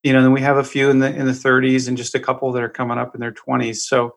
you 0.02 0.12
know 0.12 0.22
then 0.22 0.32
we 0.32 0.40
have 0.40 0.56
a 0.56 0.64
few 0.64 0.90
in 0.90 0.98
the 0.98 1.14
in 1.14 1.26
the 1.26 1.32
30s 1.32 1.88
and 1.88 1.96
just 1.96 2.14
a 2.14 2.20
couple 2.20 2.52
that 2.52 2.62
are 2.62 2.68
coming 2.68 2.98
up 2.98 3.14
in 3.14 3.20
their 3.20 3.32
20s 3.32 3.76
so 3.76 4.16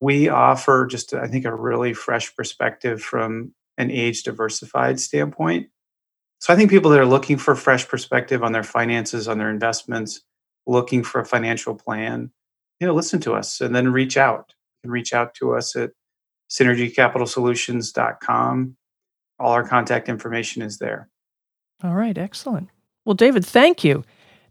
we 0.00 0.28
offer 0.28 0.86
just 0.86 1.14
i 1.14 1.26
think 1.26 1.44
a 1.44 1.54
really 1.54 1.94
fresh 1.94 2.34
perspective 2.36 3.02
from 3.02 3.52
an 3.76 3.90
age 3.90 4.22
diversified 4.22 5.00
standpoint 5.00 5.68
so 6.40 6.52
I 6.52 6.56
think 6.56 6.70
people 6.70 6.90
that 6.92 7.00
are 7.00 7.06
looking 7.06 7.36
for 7.36 7.56
fresh 7.56 7.88
perspective 7.88 8.44
on 8.44 8.52
their 8.52 8.62
finances, 8.62 9.26
on 9.26 9.38
their 9.38 9.50
investments, 9.50 10.20
looking 10.66 11.02
for 11.02 11.20
a 11.20 11.24
financial 11.24 11.74
plan, 11.74 12.30
you 12.80 12.86
know, 12.86 12.94
listen 12.94 13.20
to 13.20 13.34
us 13.34 13.60
and 13.60 13.74
then 13.74 13.92
reach 13.92 14.16
out. 14.16 14.54
and 14.84 14.92
reach 14.92 15.12
out 15.12 15.34
to 15.34 15.56
us 15.56 15.74
at 15.74 15.90
synergycapitalsolutions.com. 16.50 18.76
All 19.38 19.52
our 19.52 19.66
contact 19.66 20.08
information 20.08 20.62
is 20.62 20.78
there. 20.78 21.08
All 21.82 21.94
right, 21.94 22.18
excellent. 22.18 22.70
Well, 23.04 23.14
David, 23.14 23.44
thank 23.44 23.84
you. 23.84 24.04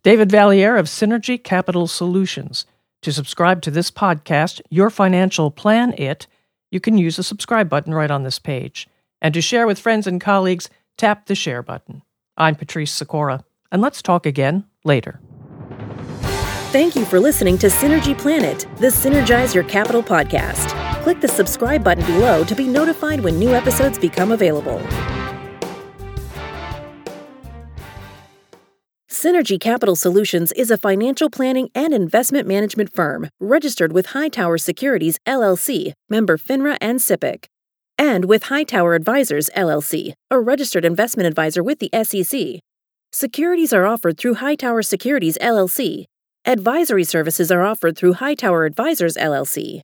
David 0.04 0.30
Vallieres 0.30 0.80
of 0.80 0.86
Synergy 0.86 1.44
Capital 1.44 1.88
Solutions. 1.88 2.66
To 3.04 3.12
subscribe 3.12 3.62
to 3.62 3.72
this 3.72 3.92
podcast, 3.92 4.62
Your 4.70 4.90
Financial 4.90 5.52
Plan 5.52 5.94
It, 5.98 6.28
you 6.72 6.80
can 6.80 6.98
use 6.98 7.18
the 7.18 7.24
subscribe 7.24 7.70
button 7.70 7.94
right 7.94 8.10
on 8.10 8.24
this 8.24 8.40
page. 8.40 8.88
And 9.22 9.34
to 9.34 9.42
share 9.42 9.68
with 9.68 9.80
friends 9.80 10.08
and 10.08 10.22
colleagues, 10.22 10.70
tap 10.98 11.26
the 11.26 11.36
share 11.36 11.62
button. 11.62 12.02
I'm 12.38 12.56
Patrice 12.56 12.92
Sikora, 12.92 13.44
and 13.72 13.82
let's 13.82 14.02
talk 14.02 14.26
again 14.26 14.66
later. 14.84 15.20
Thank 16.72 16.96
you 16.96 17.06
for 17.06 17.20
listening 17.20 17.58
to 17.60 17.68
Synergy 17.68 18.18
Planet, 18.18 18.68
the 18.78 18.88
Synergize 18.88 19.54
Your 19.54 19.64
Capital 19.64 20.04
podcast. 20.04 20.87
Click 21.08 21.22
the 21.22 21.28
subscribe 21.30 21.86
button 21.86 22.06
below 22.06 22.44
to 22.44 22.54
be 22.54 22.68
notified 22.68 23.22
when 23.22 23.40
new 23.40 23.52
episodes 23.52 23.98
become 23.98 24.34
available. 24.34 24.80
Synergy 29.10 29.58
Capital 29.58 29.96
Solutions 29.96 30.52
is 30.52 30.70
a 30.70 30.78
financial 30.78 31.30
planning 31.30 31.70
and 31.74 31.94
investment 31.94 32.46
management 32.46 32.94
firm 32.94 33.30
registered 33.40 33.94
with 33.94 34.08
Hightower 34.08 34.58
Securities 34.58 35.18
LLC, 35.26 35.94
member 36.10 36.38
FINRA 36.38 36.76
and 36.82 37.00
SIPC 37.00 37.46
and 37.98 38.26
with 38.26 38.44
Hightower 38.44 38.94
Advisors 38.94 39.50
LLC, 39.56 40.12
a 40.30 40.42
registered 40.42 40.84
investment 40.84 41.26
advisor 41.26 41.64
with 41.64 41.80
the 41.80 41.90
SEC. 42.04 42.60
Securities 43.14 43.72
are 43.72 43.86
offered 43.86 44.18
through 44.18 44.34
Hightower 44.34 44.82
Securities 44.82 45.38
LLC. 45.38 46.04
Advisory 46.46 47.06
services 47.06 47.50
are 47.50 47.64
offered 47.64 47.98
through 47.98 48.16
Hightower 48.16 48.66
Advisors 48.66 49.16
LLC. 49.16 49.84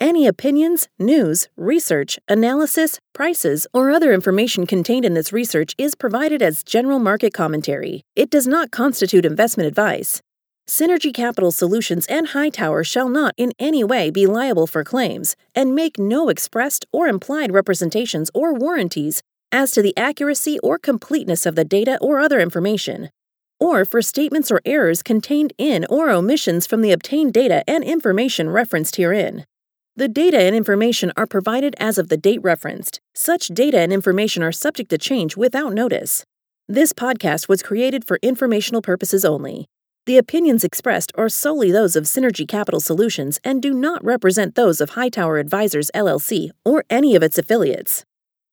Any 0.00 0.28
opinions, 0.28 0.86
news, 0.96 1.48
research, 1.56 2.20
analysis, 2.28 3.00
prices, 3.12 3.66
or 3.74 3.90
other 3.90 4.12
information 4.12 4.64
contained 4.64 5.04
in 5.04 5.14
this 5.14 5.32
research 5.32 5.74
is 5.76 5.96
provided 5.96 6.40
as 6.40 6.62
general 6.62 7.00
market 7.00 7.34
commentary. 7.34 8.02
It 8.14 8.30
does 8.30 8.46
not 8.46 8.70
constitute 8.70 9.24
investment 9.24 9.66
advice. 9.66 10.22
Synergy 10.68 11.12
Capital 11.12 11.50
Solutions 11.50 12.06
and 12.06 12.28
Hightower 12.28 12.84
shall 12.84 13.08
not 13.08 13.34
in 13.36 13.50
any 13.58 13.82
way 13.82 14.08
be 14.08 14.24
liable 14.24 14.68
for 14.68 14.84
claims 14.84 15.34
and 15.52 15.74
make 15.74 15.98
no 15.98 16.28
expressed 16.28 16.86
or 16.92 17.08
implied 17.08 17.50
representations 17.50 18.30
or 18.32 18.54
warranties 18.54 19.20
as 19.50 19.72
to 19.72 19.82
the 19.82 19.96
accuracy 19.96 20.60
or 20.60 20.78
completeness 20.78 21.44
of 21.44 21.56
the 21.56 21.64
data 21.64 21.98
or 22.00 22.20
other 22.20 22.38
information, 22.38 23.10
or 23.58 23.84
for 23.84 24.00
statements 24.00 24.52
or 24.52 24.60
errors 24.64 25.02
contained 25.02 25.52
in 25.58 25.84
or 25.90 26.08
omissions 26.08 26.68
from 26.68 26.82
the 26.82 26.92
obtained 26.92 27.32
data 27.32 27.64
and 27.66 27.82
information 27.82 28.48
referenced 28.48 28.94
herein. 28.94 29.44
The 29.98 30.06
data 30.06 30.38
and 30.38 30.54
information 30.54 31.10
are 31.16 31.26
provided 31.26 31.74
as 31.80 31.98
of 31.98 32.06
the 32.06 32.16
date 32.16 32.40
referenced. 32.40 33.00
Such 33.16 33.48
data 33.48 33.80
and 33.80 33.92
information 33.92 34.44
are 34.44 34.52
subject 34.52 34.90
to 34.90 34.96
change 34.96 35.36
without 35.36 35.72
notice. 35.72 36.24
This 36.68 36.92
podcast 36.92 37.48
was 37.48 37.64
created 37.64 38.04
for 38.06 38.20
informational 38.22 38.80
purposes 38.80 39.24
only. 39.24 39.66
The 40.06 40.16
opinions 40.16 40.62
expressed 40.62 41.10
are 41.16 41.28
solely 41.28 41.72
those 41.72 41.96
of 41.96 42.04
Synergy 42.04 42.46
Capital 42.46 42.78
Solutions 42.78 43.40
and 43.42 43.60
do 43.60 43.74
not 43.74 44.04
represent 44.04 44.54
those 44.54 44.80
of 44.80 44.90
Hightower 44.90 45.38
Advisors 45.38 45.90
LLC 45.96 46.50
or 46.64 46.84
any 46.88 47.16
of 47.16 47.24
its 47.24 47.36
affiliates. 47.36 48.04